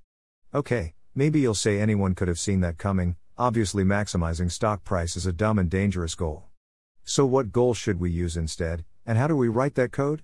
Okay, 0.56 0.95
maybe 1.15 1.39
you'll 1.39 1.54
say 1.54 1.80
anyone 1.80 2.15
could 2.15 2.28
have 2.28 2.39
seen 2.39 2.62
that 2.62 2.78
coming, 2.78 3.15
Obviously, 3.36 3.84
maximizing 3.84 4.52
stock 4.52 4.84
price 4.84 5.15
is 5.15 5.26
a 5.26 5.34
dumb 5.34 5.58
and 5.58 5.67
dangerous 5.67 6.13
goal. 6.13 6.43
So, 7.04 7.26
what 7.26 7.52
goal 7.52 7.73
should 7.73 7.99
we 7.99 8.12
use 8.12 8.38
instead, 8.38 8.86
and 9.08 9.17
how 9.17 9.26
do 9.26 9.36
we 9.36 9.47
write 9.47 9.73
that 9.73 9.91
code? 9.91 10.21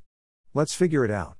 Let's 0.53 0.75
figure 0.75 1.03
it 1.03 1.09
out. 1.09 1.35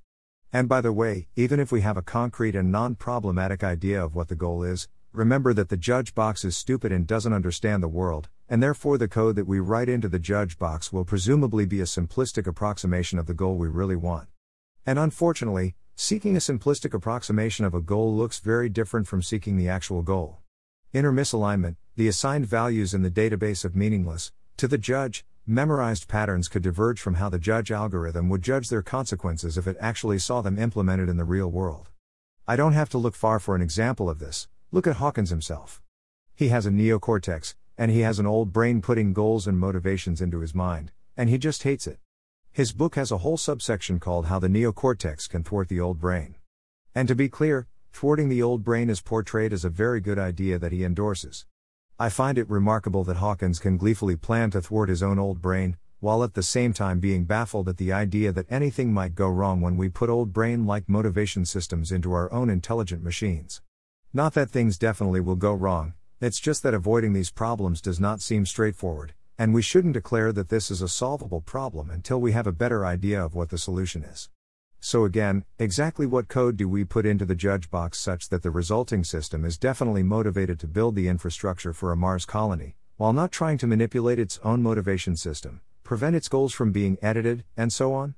And 0.51 0.67
by 0.67 0.81
the 0.81 0.91
way, 0.91 1.27
even 1.35 1.59
if 1.59 1.71
we 1.71 1.81
have 1.81 1.95
a 1.95 2.01
concrete 2.01 2.55
and 2.55 2.71
non 2.71 2.95
problematic 2.95 3.63
idea 3.63 4.03
of 4.03 4.15
what 4.15 4.29
the 4.29 4.35
goal 4.35 4.63
is, 4.63 4.87
remember 5.13 5.53
that 5.53 5.69
the 5.69 5.77
judge 5.77 6.15
box 6.15 6.43
is 6.43 6.57
stupid 6.57 6.91
and 6.91 7.05
doesn't 7.05 7.33
understand 7.33 7.83
the 7.83 7.87
world, 7.87 8.29
and 8.49 8.63
therefore 8.63 8.97
the 8.97 9.07
code 9.07 9.35
that 9.35 9.47
we 9.47 9.59
write 9.59 9.89
into 9.89 10.09
the 10.09 10.17
judge 10.17 10.57
box 10.57 10.91
will 10.91 11.05
presumably 11.05 11.67
be 11.67 11.81
a 11.81 11.83
simplistic 11.83 12.47
approximation 12.47 13.19
of 13.19 13.27
the 13.27 13.35
goal 13.35 13.57
we 13.57 13.67
really 13.67 13.95
want. 13.95 14.27
And 14.87 14.97
unfortunately, 14.97 15.75
seeking 16.01 16.37
a 16.37 16.39
simplistic 16.39 16.93
approximation 16.93 17.65
of 17.65 17.73
a 17.73 17.81
goal 17.81 18.15
looks 18.15 18.39
very 18.39 18.69
different 18.69 19.05
from 19.05 19.21
seeking 19.21 19.57
the 19.57 19.67
actual 19.67 20.01
goal. 20.01 20.37
Inner 20.93 21.11
misalignment, 21.11 21.75
the 21.97 22.07
assigned 22.07 22.45
values 22.45 22.93
in 22.93 23.01
the 23.01 23.11
database 23.11 23.65
of 23.65 23.75
meaningless, 23.75 24.31
to 24.55 24.65
the 24.65 24.77
judge, 24.77 25.25
memorized 25.45 26.07
patterns 26.07 26.47
could 26.47 26.63
diverge 26.63 27.01
from 27.01 27.15
how 27.15 27.27
the 27.27 27.37
judge 27.37 27.69
algorithm 27.69 28.29
would 28.29 28.41
judge 28.41 28.69
their 28.69 28.81
consequences 28.81 29.57
if 29.57 29.67
it 29.67 29.75
actually 29.81 30.17
saw 30.17 30.39
them 30.39 30.57
implemented 30.57 31.09
in 31.09 31.17
the 31.17 31.25
real 31.25 31.51
world. 31.51 31.89
I 32.47 32.55
don't 32.55 32.71
have 32.71 32.89
to 32.91 32.97
look 32.97 33.13
far 33.13 33.37
for 33.37 33.53
an 33.53 33.61
example 33.61 34.09
of 34.09 34.19
this, 34.19 34.47
look 34.71 34.87
at 34.87 34.95
Hawkins 34.95 35.31
himself. 35.31 35.81
He 36.33 36.47
has 36.47 36.65
a 36.65 36.71
neocortex, 36.71 37.55
and 37.77 37.91
he 37.91 37.99
has 37.99 38.19
an 38.19 38.25
old 38.25 38.53
brain 38.53 38.81
putting 38.81 39.11
goals 39.11 39.47
and 39.47 39.59
motivations 39.59 40.21
into 40.21 40.39
his 40.39 40.55
mind, 40.55 40.93
and 41.17 41.29
he 41.29 41.37
just 41.37 41.63
hates 41.63 41.87
it. 41.87 41.99
His 42.59 42.73
book 42.73 42.95
has 42.95 43.09
a 43.09 43.19
whole 43.19 43.37
subsection 43.37 44.01
called 44.01 44.25
How 44.25 44.37
the 44.37 44.49
Neocortex 44.49 45.29
Can 45.29 45.45
Thwart 45.45 45.69
the 45.69 45.79
Old 45.79 45.97
Brain. 45.97 46.35
And 46.93 47.07
to 47.07 47.15
be 47.15 47.29
clear, 47.29 47.69
Thwarting 47.93 48.27
the 48.27 48.43
old 48.43 48.65
brain 48.65 48.89
is 48.89 48.99
portrayed 48.99 49.53
as 49.53 49.63
a 49.63 49.69
very 49.69 50.01
good 50.01 50.19
idea 50.19 50.59
that 50.59 50.73
he 50.73 50.83
endorses. 50.83 51.45
I 51.97 52.09
find 52.09 52.37
it 52.37 52.49
remarkable 52.49 53.05
that 53.05 53.15
Hawkins 53.15 53.59
can 53.59 53.77
gleefully 53.77 54.17
plan 54.17 54.51
to 54.51 54.61
thwart 54.61 54.89
his 54.89 55.01
own 55.01 55.17
old 55.17 55.41
brain, 55.41 55.77
while 56.01 56.21
at 56.21 56.33
the 56.33 56.43
same 56.43 56.73
time 56.73 56.99
being 56.99 57.23
baffled 57.23 57.69
at 57.69 57.77
the 57.77 57.93
idea 57.93 58.33
that 58.33 58.51
anything 58.51 58.91
might 58.91 59.15
go 59.15 59.29
wrong 59.29 59.61
when 59.61 59.77
we 59.77 59.87
put 59.87 60.09
old 60.09 60.33
brain 60.33 60.65
like 60.65 60.89
motivation 60.89 61.45
systems 61.45 61.93
into 61.93 62.11
our 62.11 62.29
own 62.29 62.49
intelligent 62.49 63.01
machines. 63.01 63.61
Not 64.11 64.33
that 64.33 64.49
things 64.49 64.77
definitely 64.77 65.21
will 65.21 65.37
go 65.37 65.53
wrong, 65.53 65.93
it's 66.19 66.41
just 66.41 66.63
that 66.63 66.73
avoiding 66.73 67.13
these 67.13 67.31
problems 67.31 67.79
does 67.79 68.01
not 68.01 68.19
seem 68.19 68.45
straightforward, 68.45 69.13
and 69.39 69.53
we 69.53 69.61
shouldn't 69.61 69.93
declare 69.93 70.33
that 70.33 70.49
this 70.49 70.69
is 70.69 70.81
a 70.81 70.89
solvable 70.89 71.39
problem 71.39 71.89
until 71.89 72.19
we 72.19 72.33
have 72.33 72.45
a 72.45 72.51
better 72.51 72.85
idea 72.85 73.23
of 73.23 73.33
what 73.33 73.47
the 73.49 73.57
solution 73.57 74.03
is. 74.03 74.29
So 74.81 75.05
again, 75.05 75.45
exactly 75.57 76.05
what 76.05 76.27
code 76.27 76.57
do 76.57 76.67
we 76.67 76.83
put 76.83 77.05
into 77.05 77.23
the 77.23 77.35
judge 77.35 77.71
box 77.71 77.97
such 77.99 78.27
that 78.29 78.43
the 78.43 78.51
resulting 78.51 79.05
system 79.05 79.45
is 79.45 79.57
definitely 79.57 80.03
motivated 80.03 80.59
to 80.59 80.67
build 80.67 80.95
the 80.95 81.07
infrastructure 81.07 81.71
for 81.71 81.93
a 81.93 81.95
Mars 81.95 82.25
colony, 82.25 82.75
while 82.97 83.13
not 83.13 83.31
trying 83.31 83.57
to 83.59 83.67
manipulate 83.67 84.19
its 84.19 84.41
own 84.43 84.61
motivation 84.61 85.15
system, 85.15 85.61
prevent 85.85 86.17
its 86.17 86.27
goals 86.27 86.53
from 86.53 86.73
being 86.73 86.97
edited, 87.01 87.45
and 87.55 87.71
so 87.71 87.93
on? 87.93 88.15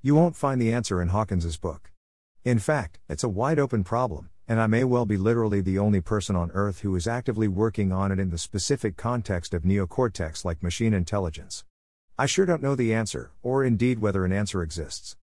You 0.00 0.14
won't 0.14 0.36
find 0.36 0.58
the 0.58 0.72
answer 0.72 1.02
in 1.02 1.08
Hawkins's 1.08 1.58
book. 1.58 1.90
In 2.44 2.58
fact, 2.58 2.98
it's 3.10 3.24
a 3.24 3.28
wide 3.28 3.58
open 3.58 3.84
problem, 3.84 4.30
and 4.48 4.60
I 4.60 4.66
may 4.66 4.84
well 4.84 5.06
be 5.06 5.16
literally 5.16 5.60
the 5.60 5.78
only 5.78 6.00
person 6.00 6.36
on 6.36 6.50
Earth 6.52 6.80
who 6.80 6.94
is 6.96 7.06
actively 7.06 7.48
working 7.48 7.92
on 7.92 8.12
it 8.12 8.18
in 8.18 8.30
the 8.30 8.38
specific 8.38 8.96
context 8.96 9.54
of 9.54 9.62
neocortex 9.62 10.44
like 10.44 10.62
machine 10.62 10.94
intelligence. 10.94 11.64
I 12.18 12.26
sure 12.26 12.44
don't 12.44 12.62
know 12.62 12.74
the 12.74 12.92
answer, 12.92 13.32
or 13.42 13.64
indeed 13.64 14.00
whether 14.00 14.24
an 14.24 14.32
answer 14.32 14.62
exists. 14.62 15.16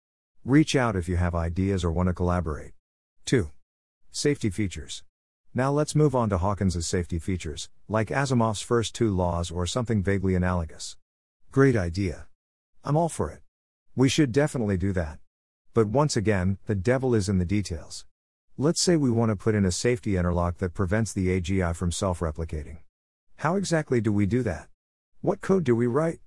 Reach 0.46 0.76
out 0.76 0.96
if 0.96 1.10
you 1.10 1.18
have 1.18 1.36
ideas 1.36 1.84
or 1.84 1.92
want 1.92 2.08
to 2.08 2.14
collaborate. 2.14 2.72
2. 3.26 3.52
Safety 4.12 4.50
features. 4.50 5.04
Now 5.54 5.72
let's 5.72 5.96
move 5.96 6.16
on 6.16 6.30
to 6.30 6.38
Hawkins's 6.38 6.88
safety 6.88 7.20
features, 7.20 7.70
like 7.90 8.10
Asimov's 8.10 8.62
first 8.62 8.96
two 8.96 9.14
laws 9.14 9.52
or 9.52 9.66
something 9.66 10.04
vaguely 10.04 10.36
analogous. 10.36 10.96
Great 11.52 11.76
idea. 11.76 12.28
I'm 12.84 12.96
all 12.96 13.10
for 13.10 13.32
it. 13.32 13.42
We 13.96 14.08
should 14.08 14.32
definitely 14.32 14.78
do 14.78 14.94
that. 14.94 15.20
But 15.74 15.88
once 15.88 16.16
again, 16.16 16.60
the 16.68 16.76
devil 16.76 17.16
is 17.16 17.28
in 17.28 17.40
the 17.40 17.46
details. 17.46 18.06
Let's 18.60 18.82
say 18.82 18.96
we 18.96 19.12
want 19.12 19.30
to 19.30 19.36
put 19.36 19.54
in 19.54 19.66
a 19.66 19.72
safety 19.72 20.18
interlock 20.18 20.58
that 20.58 20.74
prevents 20.74 21.14
the 21.14 21.28
AGI 21.28 21.76
from 21.76 21.92
self 21.92 22.22
replicating. 22.22 22.78
How 23.36 23.56
exactly 23.56 24.02
do 24.02 24.12
we 24.12 24.26
do 24.26 24.42
that? 24.42 24.68
What 25.22 25.42
code 25.42 25.64
do 25.64 25.76
we 25.76 25.86
write? 25.86 26.22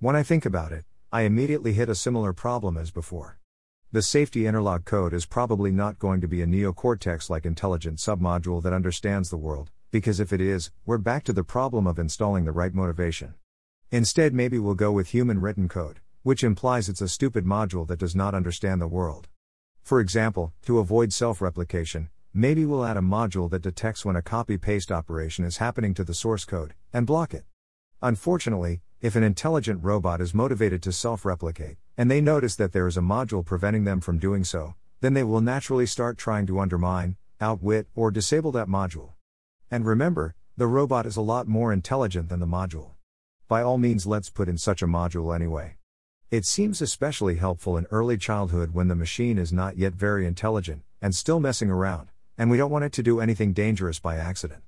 When 0.00 0.16
I 0.16 0.22
think 0.22 0.46
about 0.46 0.72
it, 0.72 0.86
I 1.12 1.22
immediately 1.22 1.74
hit 1.74 1.90
a 1.90 1.94
similar 1.94 2.32
problem 2.32 2.78
as 2.78 2.90
before. 2.90 3.38
The 3.92 4.00
safety 4.00 4.46
interlock 4.46 4.86
code 4.86 5.12
is 5.12 5.26
probably 5.26 5.70
not 5.70 5.98
going 5.98 6.22
to 6.22 6.26
be 6.26 6.40
a 6.40 6.46
neocortex 6.46 7.28
like 7.28 7.44
intelligent 7.44 7.98
submodule 7.98 8.62
that 8.62 8.72
understands 8.72 9.28
the 9.28 9.36
world, 9.36 9.70
because 9.90 10.20
if 10.20 10.32
it 10.32 10.40
is, 10.40 10.70
we're 10.86 10.96
back 10.96 11.22
to 11.24 11.34
the 11.34 11.44
problem 11.44 11.86
of 11.86 11.98
installing 11.98 12.46
the 12.46 12.52
right 12.52 12.72
motivation. 12.72 13.34
Instead, 13.90 14.32
maybe 14.32 14.58
we'll 14.58 14.74
go 14.74 14.90
with 14.90 15.08
human 15.08 15.38
written 15.38 15.68
code, 15.68 16.00
which 16.22 16.44
implies 16.44 16.88
it's 16.88 17.02
a 17.02 17.08
stupid 17.08 17.44
module 17.44 17.86
that 17.86 17.98
does 17.98 18.16
not 18.16 18.34
understand 18.34 18.80
the 18.80 18.88
world. 18.88 19.28
For 19.84 20.00
example, 20.00 20.54
to 20.64 20.78
avoid 20.78 21.12
self 21.12 21.42
replication, 21.42 22.08
maybe 22.32 22.64
we'll 22.64 22.86
add 22.86 22.96
a 22.96 23.00
module 23.00 23.50
that 23.50 23.60
detects 23.60 24.02
when 24.02 24.16
a 24.16 24.22
copy 24.22 24.56
paste 24.56 24.90
operation 24.90 25.44
is 25.44 25.58
happening 25.58 25.92
to 25.92 26.04
the 26.04 26.14
source 26.14 26.46
code, 26.46 26.72
and 26.90 27.06
block 27.06 27.34
it. 27.34 27.44
Unfortunately, 28.00 28.80
if 29.02 29.14
an 29.14 29.22
intelligent 29.22 29.84
robot 29.84 30.22
is 30.22 30.32
motivated 30.32 30.82
to 30.84 30.90
self 30.90 31.26
replicate, 31.26 31.76
and 31.98 32.10
they 32.10 32.22
notice 32.22 32.56
that 32.56 32.72
there 32.72 32.86
is 32.86 32.96
a 32.96 33.02
module 33.02 33.44
preventing 33.44 33.84
them 33.84 34.00
from 34.00 34.18
doing 34.18 34.42
so, 34.42 34.74
then 35.02 35.12
they 35.12 35.22
will 35.22 35.42
naturally 35.42 35.84
start 35.84 36.16
trying 36.16 36.46
to 36.46 36.60
undermine, 36.60 37.16
outwit, 37.38 37.86
or 37.94 38.10
disable 38.10 38.52
that 38.52 38.68
module. 38.68 39.12
And 39.70 39.84
remember, 39.84 40.34
the 40.56 40.66
robot 40.66 41.04
is 41.04 41.16
a 41.16 41.20
lot 41.20 41.46
more 41.46 41.74
intelligent 41.74 42.30
than 42.30 42.40
the 42.40 42.46
module. 42.46 42.92
By 43.48 43.60
all 43.60 43.76
means, 43.76 44.06
let's 44.06 44.30
put 44.30 44.48
in 44.48 44.56
such 44.56 44.80
a 44.80 44.86
module 44.86 45.34
anyway. 45.34 45.76
It 46.34 46.44
seems 46.44 46.82
especially 46.82 47.36
helpful 47.36 47.76
in 47.76 47.86
early 47.92 48.18
childhood 48.18 48.74
when 48.74 48.88
the 48.88 48.96
machine 48.96 49.38
is 49.38 49.52
not 49.52 49.78
yet 49.78 49.92
very 49.92 50.26
intelligent 50.26 50.82
and 51.00 51.14
still 51.14 51.38
messing 51.38 51.70
around, 51.70 52.08
and 52.36 52.50
we 52.50 52.56
don't 52.56 52.72
want 52.72 52.84
it 52.84 52.92
to 52.94 53.04
do 53.04 53.20
anything 53.20 53.52
dangerous 53.52 54.00
by 54.00 54.16
accident. 54.16 54.64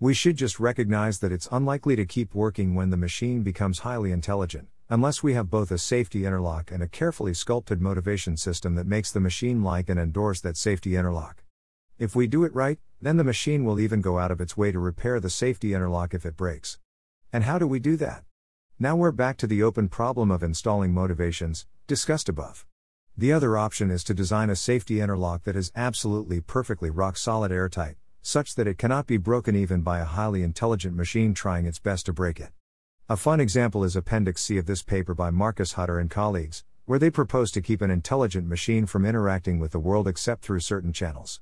We 0.00 0.12
should 0.12 0.36
just 0.36 0.58
recognize 0.58 1.20
that 1.20 1.30
it's 1.30 1.48
unlikely 1.52 1.94
to 1.94 2.04
keep 2.04 2.34
working 2.34 2.74
when 2.74 2.90
the 2.90 2.96
machine 2.96 3.44
becomes 3.44 3.78
highly 3.78 4.10
intelligent, 4.10 4.66
unless 4.90 5.22
we 5.22 5.34
have 5.34 5.50
both 5.50 5.70
a 5.70 5.78
safety 5.78 6.26
interlock 6.26 6.72
and 6.72 6.82
a 6.82 6.88
carefully 6.88 7.32
sculpted 7.32 7.80
motivation 7.80 8.36
system 8.36 8.74
that 8.74 8.88
makes 8.88 9.12
the 9.12 9.20
machine 9.20 9.62
like 9.62 9.88
and 9.88 10.00
endorse 10.00 10.40
that 10.40 10.56
safety 10.56 10.96
interlock. 10.96 11.44
If 11.96 12.16
we 12.16 12.26
do 12.26 12.42
it 12.42 12.52
right, 12.52 12.80
then 13.00 13.18
the 13.18 13.22
machine 13.22 13.64
will 13.64 13.78
even 13.78 14.00
go 14.00 14.18
out 14.18 14.32
of 14.32 14.40
its 14.40 14.56
way 14.56 14.72
to 14.72 14.80
repair 14.80 15.20
the 15.20 15.30
safety 15.30 15.74
interlock 15.74 16.12
if 16.12 16.26
it 16.26 16.36
breaks. 16.36 16.80
And 17.32 17.44
how 17.44 17.60
do 17.60 17.68
we 17.68 17.78
do 17.78 17.96
that? 17.98 18.24
Now 18.76 18.96
we're 18.96 19.12
back 19.12 19.36
to 19.36 19.46
the 19.46 19.62
open 19.62 19.88
problem 19.88 20.32
of 20.32 20.42
installing 20.42 20.92
motivations, 20.92 21.64
discussed 21.86 22.28
above. 22.28 22.66
The 23.16 23.32
other 23.32 23.56
option 23.56 23.88
is 23.88 24.02
to 24.02 24.14
design 24.14 24.50
a 24.50 24.56
safety 24.56 25.00
interlock 25.00 25.44
that 25.44 25.54
is 25.54 25.70
absolutely 25.76 26.40
perfectly 26.40 26.90
rock 26.90 27.16
solid 27.16 27.52
airtight, 27.52 27.94
such 28.20 28.56
that 28.56 28.66
it 28.66 28.76
cannot 28.76 29.06
be 29.06 29.16
broken 29.16 29.54
even 29.54 29.82
by 29.82 30.00
a 30.00 30.04
highly 30.04 30.42
intelligent 30.42 30.96
machine 30.96 31.34
trying 31.34 31.66
its 31.66 31.78
best 31.78 32.06
to 32.06 32.12
break 32.12 32.40
it. 32.40 32.50
A 33.08 33.16
fun 33.16 33.38
example 33.38 33.84
is 33.84 33.94
Appendix 33.94 34.42
C 34.42 34.58
of 34.58 34.66
this 34.66 34.82
paper 34.82 35.14
by 35.14 35.30
Marcus 35.30 35.74
Hutter 35.74 36.00
and 36.00 36.10
colleagues, 36.10 36.64
where 36.84 36.98
they 36.98 37.10
propose 37.10 37.52
to 37.52 37.62
keep 37.62 37.80
an 37.80 37.92
intelligent 37.92 38.48
machine 38.48 38.86
from 38.86 39.06
interacting 39.06 39.60
with 39.60 39.70
the 39.70 39.78
world 39.78 40.08
except 40.08 40.42
through 40.42 40.58
certain 40.58 40.92
channels. 40.92 41.40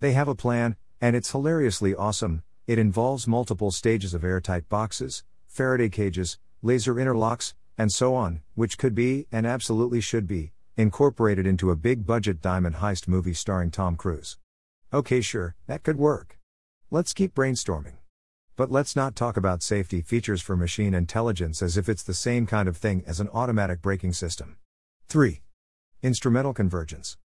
They 0.00 0.12
have 0.12 0.28
a 0.28 0.34
plan, 0.34 0.76
and 0.98 1.14
it's 1.14 1.32
hilariously 1.32 1.94
awesome. 1.94 2.42
It 2.66 2.78
involves 2.78 3.28
multiple 3.28 3.70
stages 3.70 4.14
of 4.14 4.24
airtight 4.24 4.70
boxes, 4.70 5.24
Faraday 5.46 5.90
cages, 5.90 6.38
laser 6.62 6.94
interlocks, 6.94 7.54
and 7.78 7.92
so 7.92 8.14
on, 8.14 8.42
which 8.54 8.76
could 8.76 8.94
be, 8.94 9.26
and 9.32 9.46
absolutely 9.46 10.00
should 10.00 10.26
be, 10.26 10.52
incorporated 10.76 11.46
into 11.46 11.70
a 11.70 11.76
big 11.76 12.06
budget 12.06 12.42
diamond 12.42 12.76
heist 12.76 13.08
movie 13.08 13.34
starring 13.34 13.70
Tom 13.70 13.96
Cruise. 13.96 14.38
Okay, 14.92 15.20
sure, 15.20 15.54
that 15.66 15.82
could 15.82 15.98
work. 15.98 16.38
Let's 16.90 17.12
keep 17.12 17.34
brainstorming. 17.34 17.94
But 18.56 18.70
let's 18.70 18.94
not 18.94 19.16
talk 19.16 19.36
about 19.36 19.62
safety 19.62 20.02
features 20.02 20.42
for 20.42 20.56
machine 20.56 20.92
intelligence 20.92 21.62
as 21.62 21.78
if 21.78 21.88
it's 21.88 22.02
the 22.02 22.12
same 22.12 22.46
kind 22.46 22.68
of 22.68 22.76
thing 22.76 23.02
as 23.06 23.20
an 23.20 23.28
automatic 23.32 23.80
braking 23.80 24.12
system. 24.12 24.58
3. 25.08 25.40
Instrumental 26.02 26.52
convergence. 26.52 27.16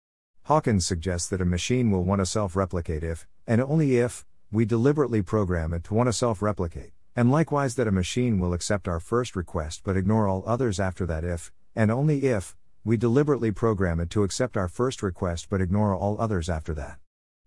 Hawkins 0.44 0.86
suggests 0.86 1.28
that 1.30 1.42
a 1.42 1.46
machine 1.46 1.92
will 1.92 2.04
want 2.04 2.20
to 2.20 2.26
self 2.26 2.56
replicate 2.56 3.04
if, 3.04 3.28
and 3.48 3.60
only 3.60 3.98
if, 3.98 4.26
we 4.52 4.64
deliberately 4.64 5.22
program 5.22 5.74
it 5.74 5.84
to 5.86 5.94
want 5.94 6.08
to 6.08 6.14
self 6.14 6.42
replicate, 6.42 6.92
and 7.16 7.32
likewise 7.32 7.76
that 7.76 7.88
a 7.88 7.92
machine 7.92 8.40
will 8.40 8.54
accept 8.54 8.88
our 8.88 9.00
first 9.00 9.36
request 9.36 9.82
but 9.84 9.96
ignore 9.96 10.28
all 10.28 10.44
others 10.46 10.80
after 10.80 11.06
that 11.06 11.24
if, 11.24 11.52
and 11.76 11.90
only 11.90 12.26
if, 12.26 12.56
we 12.84 12.98
deliberately 12.98 13.52
program 13.52 14.00
it 14.00 14.10
to 14.10 14.24
accept 14.24 14.58
our 14.58 14.68
first 14.68 15.02
request 15.02 15.48
but 15.50 15.62
ignore 15.62 15.96
all 15.96 16.20
others 16.20 16.50
after 16.50 16.74
that. 16.74 16.98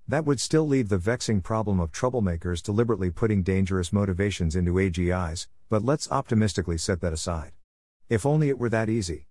That 0.08 0.24
would 0.24 0.40
still 0.40 0.66
leave 0.66 0.88
the 0.88 0.96
vexing 0.96 1.42
problem 1.42 1.80
of 1.80 1.92
troublemakers 1.92 2.62
deliberately 2.62 3.10
putting 3.10 3.42
dangerous 3.42 3.92
motivations 3.92 4.56
into 4.56 4.72
AGIs, 4.72 5.48
but 5.68 5.84
let's 5.84 6.10
optimistically 6.10 6.78
set 6.78 7.02
that 7.02 7.12
aside. 7.12 7.52
If 8.08 8.24
only 8.24 8.48
it 8.48 8.58
were 8.58 8.70
that 8.70 8.88
easy. 8.88 9.26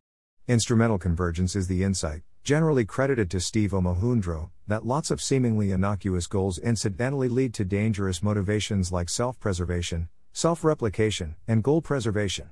Instrumental 0.47 0.99
convergence 0.99 1.55
is 1.55 1.67
the 1.67 1.83
insight, 1.83 2.21
generally 2.43 2.85
credited 2.85 3.31
to 3.31 3.39
Steve 3.39 3.71
Omohundro, 3.71 4.51
that 4.67 4.85
lots 4.85 5.09
of 5.09 5.19
seemingly 5.19 5.71
innocuous 5.71 6.27
goals 6.27 6.59
incidentally 6.59 7.27
lead 7.27 7.55
to 7.55 7.65
dangerous 7.65 8.21
motivations 8.21 8.91
like 8.91 9.09
self 9.09 9.39
preservation, 9.39 10.09
self 10.37 10.63
replication, 10.63 11.35
and 11.47 11.63
goal 11.63 11.81
preservation. 11.81 12.51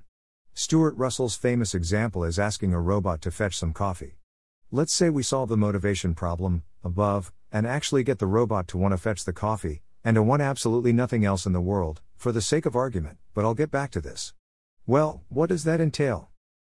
Stuart 0.56 0.96
Russell's 0.98 1.36
famous 1.36 1.76
example 1.76 2.24
is 2.24 2.40
asking 2.40 2.74
a 2.74 2.82
robot 2.82 3.22
to 3.22 3.30
fetch 3.30 3.56
some 3.56 3.74
coffee. 3.74 4.18
Let's 4.72 4.92
say 4.92 5.12
we 5.12 5.22
solve 5.22 5.50
the 5.50 5.56
motivation 5.56 6.16
problem, 6.16 6.64
above, 6.84 7.32
and 7.52 7.68
actually 7.68 8.04
get 8.04 8.18
the 8.18 8.26
robot 8.26 8.68
to 8.70 8.80
want 8.80 8.94
to 8.94 8.98
fetch 8.98 9.24
the 9.24 9.34
coffee, 9.34 9.84
and 10.04 10.16
to 10.16 10.24
want 10.24 10.42
absolutely 10.42 10.94
nothing 10.94 11.24
else 11.24 11.46
in 11.46 11.54
the 11.54 11.62
world, 11.62 12.02
for 12.16 12.32
the 12.32 12.42
sake 12.42 12.66
of 12.66 12.76
argument, 12.76 13.20
but 13.36 13.46
I'll 13.46 13.54
get 13.54 13.70
back 13.70 13.92
to 13.92 14.02
this. 14.02 14.34
Well, 14.88 15.22
what 15.30 15.50
does 15.50 15.64
that 15.66 15.80
entail? 15.80 16.32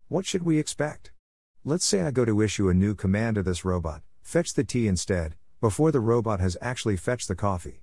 What 0.09 0.27
should 0.27 0.43
we 0.43 0.59
expect? 0.59 1.11
Let's 1.65 1.85
say 1.85 2.03
I 2.03 2.11
go 2.11 2.23
to 2.23 2.39
issue 2.39 2.69
a 2.69 2.75
new 2.75 2.93
command 2.93 3.33
to 3.37 3.41
this 3.41 3.65
robot, 3.65 4.03
fetch 4.21 4.53
the 4.53 4.63
tea 4.63 4.87
instead, 4.87 5.33
before 5.59 5.91
the 5.91 6.01
robot 6.01 6.39
has 6.39 6.55
actually 6.61 6.97
fetched 6.97 7.29
the 7.29 7.35
coffee. 7.35 7.81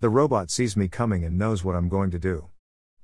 The 0.00 0.08
robot 0.08 0.50
sees 0.50 0.74
me 0.74 0.88
coming 0.88 1.22
and 1.22 1.38
knows 1.38 1.62
what 1.62 1.76
I'm 1.76 1.90
going 1.90 2.10
to 2.12 2.18
do. 2.18 2.48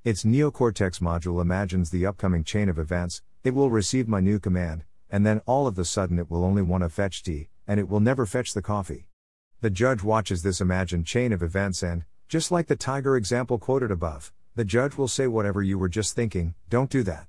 Its 0.05 0.23
neocortex 0.23 1.01
module 1.01 1.41
imagines 1.41 1.89
the 1.89 2.05
upcoming 2.05 2.41
chain 2.41 2.69
of 2.69 2.79
events, 2.79 3.21
it 3.43 3.53
will 3.53 3.69
receive 3.69 4.07
my 4.07 4.21
new 4.21 4.39
command, 4.39 4.85
and 5.09 5.25
then 5.25 5.41
all 5.45 5.67
of 5.67 5.77
a 5.77 5.83
sudden 5.83 6.17
it 6.17 6.31
will 6.31 6.45
only 6.45 6.61
want 6.61 6.83
to 6.83 6.89
fetch 6.89 7.21
tea, 7.21 7.49
and 7.67 7.81
it 7.81 7.89
will 7.89 7.99
never 7.99 8.25
fetch 8.25 8.53
the 8.53 8.61
coffee. 8.61 9.07
The 9.59 9.69
judge 9.69 10.01
watches 10.01 10.41
this 10.41 10.61
imagined 10.61 11.05
chain 11.05 11.33
of 11.33 11.43
events 11.43 11.83
and, 11.83 12.05
just 12.29 12.49
like 12.49 12.67
the 12.67 12.77
tiger 12.77 13.17
example 13.17 13.59
quoted 13.59 13.91
above, 13.91 14.31
the 14.55 14.63
judge 14.63 14.97
will 14.97 15.09
say 15.09 15.27
whatever 15.27 15.61
you 15.61 15.77
were 15.77 15.89
just 15.89 16.15
thinking, 16.15 16.55
don't 16.69 16.89
do 16.89 17.03
that. 17.03 17.27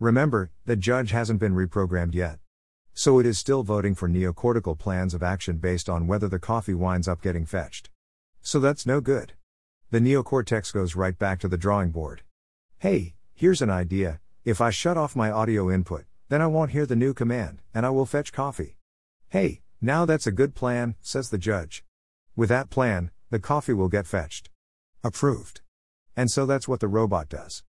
Remember, 0.00 0.50
the 0.64 0.76
judge 0.76 1.10
hasn't 1.10 1.40
been 1.40 1.54
reprogrammed 1.54 2.14
yet. 2.14 2.38
So 2.94 3.18
it 3.18 3.26
is 3.26 3.38
still 3.38 3.62
voting 3.62 3.94
for 3.94 4.08
neocortical 4.08 4.78
plans 4.78 5.12
of 5.12 5.22
action 5.22 5.58
based 5.58 5.90
on 5.90 6.06
whether 6.06 6.28
the 6.28 6.38
coffee 6.38 6.72
winds 6.72 7.08
up 7.08 7.20
getting 7.20 7.44
fetched. 7.44 7.90
So 8.40 8.58
that's 8.58 8.86
no 8.86 9.02
good. 9.02 9.34
The 9.90 10.00
neocortex 10.00 10.72
goes 10.72 10.96
right 10.96 11.16
back 11.16 11.38
to 11.40 11.48
the 11.48 11.56
drawing 11.56 11.90
board. 11.90 12.22
Hey, 12.78 13.14
here's 13.34 13.62
an 13.62 13.70
idea 13.70 14.20
if 14.44 14.60
I 14.60 14.70
shut 14.70 14.96
off 14.96 15.14
my 15.14 15.30
audio 15.30 15.70
input, 15.70 16.06
then 16.28 16.42
I 16.42 16.48
won't 16.48 16.72
hear 16.72 16.86
the 16.86 16.96
new 16.96 17.14
command, 17.14 17.60
and 17.72 17.86
I 17.86 17.90
will 17.90 18.04
fetch 18.04 18.32
coffee. 18.32 18.78
Hey, 19.28 19.60
now 19.80 20.04
that's 20.04 20.26
a 20.26 20.32
good 20.32 20.56
plan, 20.56 20.96
says 21.00 21.30
the 21.30 21.38
judge. 21.38 21.84
With 22.34 22.48
that 22.48 22.68
plan, 22.68 23.12
the 23.30 23.38
coffee 23.38 23.74
will 23.74 23.88
get 23.88 24.08
fetched. 24.08 24.50
Approved. 25.04 25.60
And 26.16 26.32
so 26.32 26.46
that's 26.46 26.66
what 26.66 26.80
the 26.80 26.88
robot 26.88 27.28
does. 27.28 27.62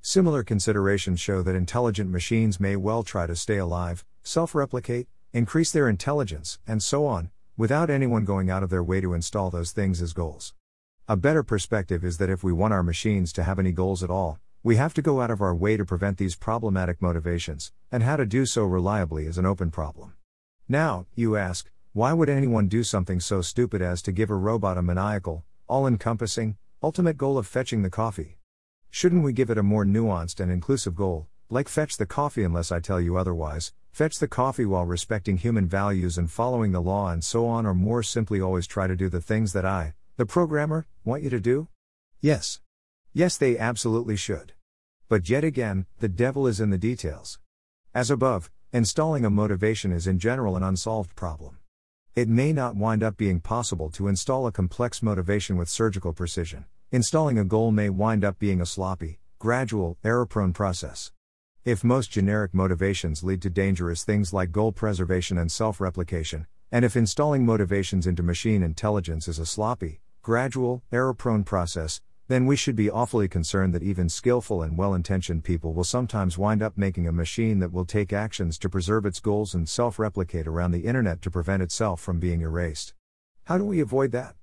Similar 0.00 0.44
considerations 0.44 1.18
show 1.18 1.42
that 1.42 1.56
intelligent 1.56 2.10
machines 2.10 2.60
may 2.60 2.76
well 2.76 3.02
try 3.02 3.26
to 3.26 3.34
stay 3.34 3.56
alive, 3.56 4.04
self 4.22 4.54
replicate, 4.54 5.08
increase 5.32 5.72
their 5.72 5.88
intelligence, 5.88 6.60
and 6.68 6.80
so 6.80 7.04
on, 7.06 7.30
without 7.56 7.90
anyone 7.90 8.24
going 8.24 8.48
out 8.48 8.62
of 8.62 8.70
their 8.70 8.84
way 8.84 9.00
to 9.00 9.14
install 9.14 9.50
those 9.50 9.72
things 9.72 10.00
as 10.00 10.12
goals. 10.12 10.54
A 11.06 11.18
better 11.18 11.42
perspective 11.42 12.02
is 12.02 12.16
that 12.16 12.30
if 12.30 12.42
we 12.42 12.50
want 12.50 12.72
our 12.72 12.82
machines 12.82 13.30
to 13.34 13.42
have 13.42 13.58
any 13.58 13.72
goals 13.72 14.02
at 14.02 14.08
all, 14.08 14.38
we 14.62 14.76
have 14.76 14.94
to 14.94 15.02
go 15.02 15.20
out 15.20 15.30
of 15.30 15.42
our 15.42 15.54
way 15.54 15.76
to 15.76 15.84
prevent 15.84 16.16
these 16.16 16.34
problematic 16.34 17.02
motivations, 17.02 17.72
and 17.92 18.02
how 18.02 18.16
to 18.16 18.24
do 18.24 18.46
so 18.46 18.64
reliably 18.64 19.26
is 19.26 19.36
an 19.36 19.44
open 19.44 19.70
problem. 19.70 20.14
Now, 20.66 21.04
you 21.14 21.36
ask, 21.36 21.70
why 21.92 22.14
would 22.14 22.30
anyone 22.30 22.68
do 22.68 22.82
something 22.82 23.20
so 23.20 23.42
stupid 23.42 23.82
as 23.82 24.00
to 24.00 24.12
give 24.12 24.30
a 24.30 24.34
robot 24.34 24.78
a 24.78 24.82
maniacal, 24.82 25.44
all 25.68 25.86
encompassing, 25.86 26.56
ultimate 26.82 27.18
goal 27.18 27.36
of 27.36 27.46
fetching 27.46 27.82
the 27.82 27.90
coffee? 27.90 28.38
Shouldn't 28.88 29.24
we 29.24 29.34
give 29.34 29.50
it 29.50 29.58
a 29.58 29.62
more 29.62 29.84
nuanced 29.84 30.40
and 30.40 30.50
inclusive 30.50 30.96
goal, 30.96 31.28
like 31.50 31.68
fetch 31.68 31.98
the 31.98 32.06
coffee 32.06 32.44
unless 32.44 32.72
I 32.72 32.80
tell 32.80 32.98
you 32.98 33.18
otherwise, 33.18 33.74
fetch 33.92 34.20
the 34.20 34.26
coffee 34.26 34.64
while 34.64 34.86
respecting 34.86 35.36
human 35.36 35.66
values 35.66 36.16
and 36.16 36.30
following 36.30 36.72
the 36.72 36.80
law 36.80 37.10
and 37.10 37.22
so 37.22 37.46
on, 37.46 37.66
or 37.66 37.74
more 37.74 38.02
simply 38.02 38.40
always 38.40 38.66
try 38.66 38.86
to 38.86 38.96
do 38.96 39.10
the 39.10 39.20
things 39.20 39.52
that 39.52 39.66
I, 39.66 39.92
the 40.16 40.26
programmer, 40.26 40.86
want 41.04 41.22
you 41.22 41.30
to 41.30 41.40
do? 41.40 41.68
Yes. 42.20 42.60
Yes, 43.12 43.36
they 43.36 43.58
absolutely 43.58 44.16
should. 44.16 44.52
But 45.08 45.28
yet 45.28 45.44
again, 45.44 45.86
the 46.00 46.08
devil 46.08 46.46
is 46.46 46.60
in 46.60 46.70
the 46.70 46.78
details. 46.78 47.38
As 47.94 48.10
above, 48.10 48.50
Installing 48.74 49.24
a 49.24 49.30
motivation 49.30 49.92
is 49.92 50.08
in 50.08 50.18
general 50.18 50.56
an 50.56 50.64
unsolved 50.64 51.14
problem. 51.14 51.58
It 52.16 52.28
may 52.28 52.52
not 52.52 52.74
wind 52.74 53.04
up 53.04 53.16
being 53.16 53.38
possible 53.38 53.88
to 53.90 54.08
install 54.08 54.48
a 54.48 54.50
complex 54.50 55.00
motivation 55.00 55.56
with 55.56 55.68
surgical 55.68 56.12
precision. 56.12 56.64
Installing 56.90 57.38
a 57.38 57.44
goal 57.44 57.70
may 57.70 57.88
wind 57.88 58.24
up 58.24 58.36
being 58.40 58.60
a 58.60 58.66
sloppy, 58.66 59.20
gradual, 59.38 59.96
error 60.02 60.26
prone 60.26 60.52
process. 60.52 61.12
If 61.64 61.84
most 61.84 62.10
generic 62.10 62.52
motivations 62.52 63.22
lead 63.22 63.42
to 63.42 63.48
dangerous 63.48 64.02
things 64.02 64.32
like 64.32 64.50
goal 64.50 64.72
preservation 64.72 65.38
and 65.38 65.52
self 65.52 65.80
replication, 65.80 66.48
and 66.72 66.84
if 66.84 66.96
installing 66.96 67.46
motivations 67.46 68.08
into 68.08 68.24
machine 68.24 68.64
intelligence 68.64 69.28
is 69.28 69.38
a 69.38 69.46
sloppy, 69.46 70.00
gradual, 70.24 70.82
error 70.90 71.12
prone 71.12 71.44
process, 71.44 72.00
then 72.28 72.46
we 72.46 72.56
should 72.56 72.74
be 72.74 72.90
awfully 72.90 73.28
concerned 73.28 73.74
that 73.74 73.82
even 73.82 74.08
skillful 74.08 74.62
and 74.62 74.78
well 74.78 74.94
intentioned 74.94 75.44
people 75.44 75.74
will 75.74 75.84
sometimes 75.84 76.38
wind 76.38 76.62
up 76.62 76.78
making 76.78 77.06
a 77.06 77.12
machine 77.12 77.58
that 77.58 77.70
will 77.70 77.84
take 77.84 78.10
actions 78.10 78.56
to 78.56 78.70
preserve 78.70 79.04
its 79.04 79.20
goals 79.20 79.54
and 79.54 79.68
self 79.68 79.98
replicate 79.98 80.46
around 80.46 80.70
the 80.70 80.86
internet 80.86 81.20
to 81.20 81.30
prevent 81.30 81.62
itself 81.62 82.00
from 82.00 82.18
being 82.18 82.40
erased. 82.40 82.94
How 83.44 83.58
do 83.58 83.64
we 83.64 83.80
avoid 83.80 84.12
that? 84.12 84.34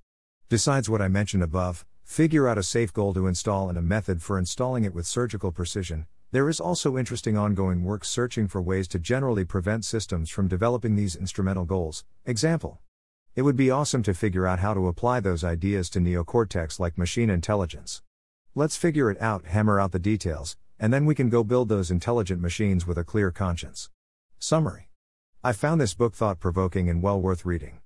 Besides 0.48 0.88
what 0.88 1.02
I 1.02 1.08
mentioned 1.08 1.42
above, 1.42 1.84
figure 2.04 2.46
out 2.46 2.58
a 2.58 2.62
safe 2.62 2.92
goal 2.92 3.12
to 3.14 3.26
install 3.26 3.68
and 3.68 3.76
a 3.76 3.82
method 3.82 4.22
for 4.22 4.38
installing 4.38 4.84
it 4.84 4.94
with 4.94 5.04
surgical 5.04 5.50
precision, 5.50 6.06
there 6.30 6.48
is 6.48 6.60
also 6.60 6.96
interesting 6.96 7.36
ongoing 7.36 7.82
work 7.82 8.04
searching 8.04 8.46
for 8.46 8.62
ways 8.62 8.86
to 8.88 9.00
generally 9.00 9.44
prevent 9.44 9.84
systems 9.84 10.30
from 10.30 10.46
developing 10.46 10.94
these 10.94 11.16
instrumental 11.16 11.64
goals. 11.64 12.04
Example 12.24 12.80
It 13.34 13.42
would 13.42 13.56
be 13.56 13.70
awesome 13.70 14.02
to 14.02 14.12
figure 14.12 14.46
out 14.46 14.58
how 14.58 14.74
to 14.74 14.88
apply 14.88 15.20
those 15.20 15.42
ideas 15.42 15.88
to 15.90 16.00
neocortex 16.00 16.78
like 16.78 16.98
machine 16.98 17.30
intelligence. 17.30 18.02
Let's 18.54 18.76
figure 18.76 19.10
it 19.10 19.18
out, 19.22 19.46
hammer 19.46 19.80
out 19.80 19.92
the 19.92 19.98
details, 19.98 20.58
and 20.78 20.92
then 20.92 21.06
we 21.06 21.14
can 21.14 21.30
go 21.30 21.42
build 21.42 21.70
those 21.70 21.90
intelligent 21.90 22.42
machines 22.42 22.86
with 22.86 22.98
a 22.98 23.04
clear 23.04 23.30
conscience. 23.30 23.88
Summary 24.38 24.90
I 25.42 25.54
found 25.54 25.80
this 25.80 25.94
book 25.94 26.14
thought 26.14 26.40
provoking 26.40 26.90
and 26.90 27.02
well 27.02 27.18
worth 27.18 27.46
reading. 27.46 27.80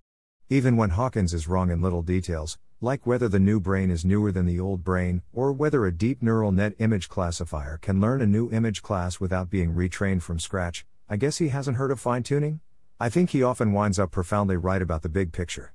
Even 0.48 0.76
when 0.76 0.90
Hawkins 0.90 1.32
is 1.32 1.46
wrong 1.46 1.70
in 1.70 1.80
little 1.80 2.02
details, 2.02 2.58
like 2.80 3.06
whether 3.06 3.28
the 3.28 3.38
new 3.38 3.60
brain 3.60 3.88
is 3.88 4.04
newer 4.04 4.32
than 4.32 4.46
the 4.46 4.58
old 4.58 4.82
brain, 4.82 5.22
or 5.32 5.52
whether 5.52 5.86
a 5.86 5.92
deep 5.92 6.24
neural 6.24 6.50
net 6.50 6.74
image 6.80 7.08
classifier 7.08 7.78
can 7.78 8.00
learn 8.00 8.20
a 8.20 8.26
new 8.26 8.50
image 8.50 8.82
class 8.82 9.20
without 9.20 9.48
being 9.48 9.74
retrained 9.76 10.22
from 10.22 10.40
scratch, 10.40 10.84
I 11.08 11.16
guess 11.16 11.38
he 11.38 11.50
hasn't 11.50 11.76
heard 11.76 11.92
of 11.92 12.00
fine 12.00 12.24
tuning? 12.24 12.58
I 12.98 13.10
think 13.10 13.28
he 13.28 13.42
often 13.42 13.74
winds 13.74 13.98
up 13.98 14.10
profoundly 14.10 14.56
right 14.56 14.80
about 14.80 15.02
the 15.02 15.10
big 15.10 15.30
picture. 15.30 15.74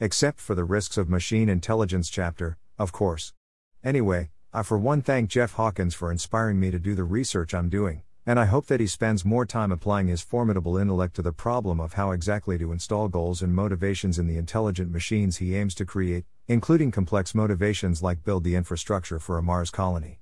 Except 0.00 0.38
for 0.38 0.54
the 0.54 0.64
risks 0.64 0.98
of 0.98 1.08
machine 1.08 1.48
intelligence 1.48 2.10
chapter, 2.10 2.58
of 2.78 2.92
course. 2.92 3.32
Anyway, 3.82 4.28
I 4.52 4.62
for 4.62 4.76
one 4.76 5.00
thank 5.00 5.30
Jeff 5.30 5.54
Hawkins 5.54 5.94
for 5.94 6.12
inspiring 6.12 6.60
me 6.60 6.70
to 6.70 6.78
do 6.78 6.94
the 6.94 7.04
research 7.04 7.54
I'm 7.54 7.70
doing, 7.70 8.02
and 8.26 8.38
I 8.38 8.44
hope 8.44 8.66
that 8.66 8.80
he 8.80 8.86
spends 8.86 9.24
more 9.24 9.46
time 9.46 9.72
applying 9.72 10.08
his 10.08 10.20
formidable 10.20 10.76
intellect 10.76 11.16
to 11.16 11.22
the 11.22 11.32
problem 11.32 11.80
of 11.80 11.94
how 11.94 12.10
exactly 12.10 12.58
to 12.58 12.72
install 12.72 13.08
goals 13.08 13.40
and 13.40 13.54
motivations 13.54 14.18
in 14.18 14.26
the 14.26 14.36
intelligent 14.36 14.92
machines 14.92 15.38
he 15.38 15.56
aims 15.56 15.74
to 15.76 15.86
create, 15.86 16.26
including 16.48 16.90
complex 16.90 17.34
motivations 17.34 18.02
like 18.02 18.24
build 18.24 18.44
the 18.44 18.56
infrastructure 18.56 19.18
for 19.18 19.38
a 19.38 19.42
Mars 19.42 19.70
colony. 19.70 20.20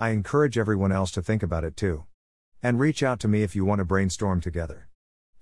I 0.00 0.08
encourage 0.08 0.56
everyone 0.56 0.90
else 0.90 1.10
to 1.10 1.20
think 1.20 1.42
about 1.42 1.64
it 1.64 1.76
too. 1.76 2.04
And 2.62 2.80
reach 2.80 3.02
out 3.02 3.20
to 3.20 3.28
me 3.28 3.42
if 3.42 3.54
you 3.54 3.66
want 3.66 3.80
to 3.80 3.84
brainstorm 3.84 4.40
together. 4.40 4.88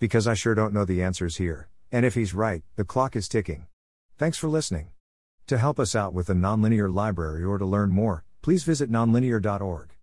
Because 0.01 0.27
I 0.27 0.33
sure 0.33 0.55
don't 0.55 0.73
know 0.73 0.87
the 0.87 1.03
answers 1.03 1.37
here, 1.37 1.69
and 1.93 2.07
if 2.07 2.15
he's 2.15 2.33
right, 2.33 2.63
the 2.77 2.85
clock 2.85 3.15
is 3.15 3.29
ticking. 3.29 3.67
Thanks 4.17 4.39
for 4.39 4.49
listening. 4.49 4.89
To 5.49 5.59
help 5.59 5.79
us 5.79 5.95
out 5.95 6.15
with 6.15 6.29
the 6.29 6.33
Nonlinear 6.33 6.93
Library 6.93 7.45
or 7.45 7.59
to 7.59 7.67
learn 7.67 7.91
more, 7.91 8.25
please 8.41 8.65
visit 8.65 8.91
nonlinear.org. 8.91 10.00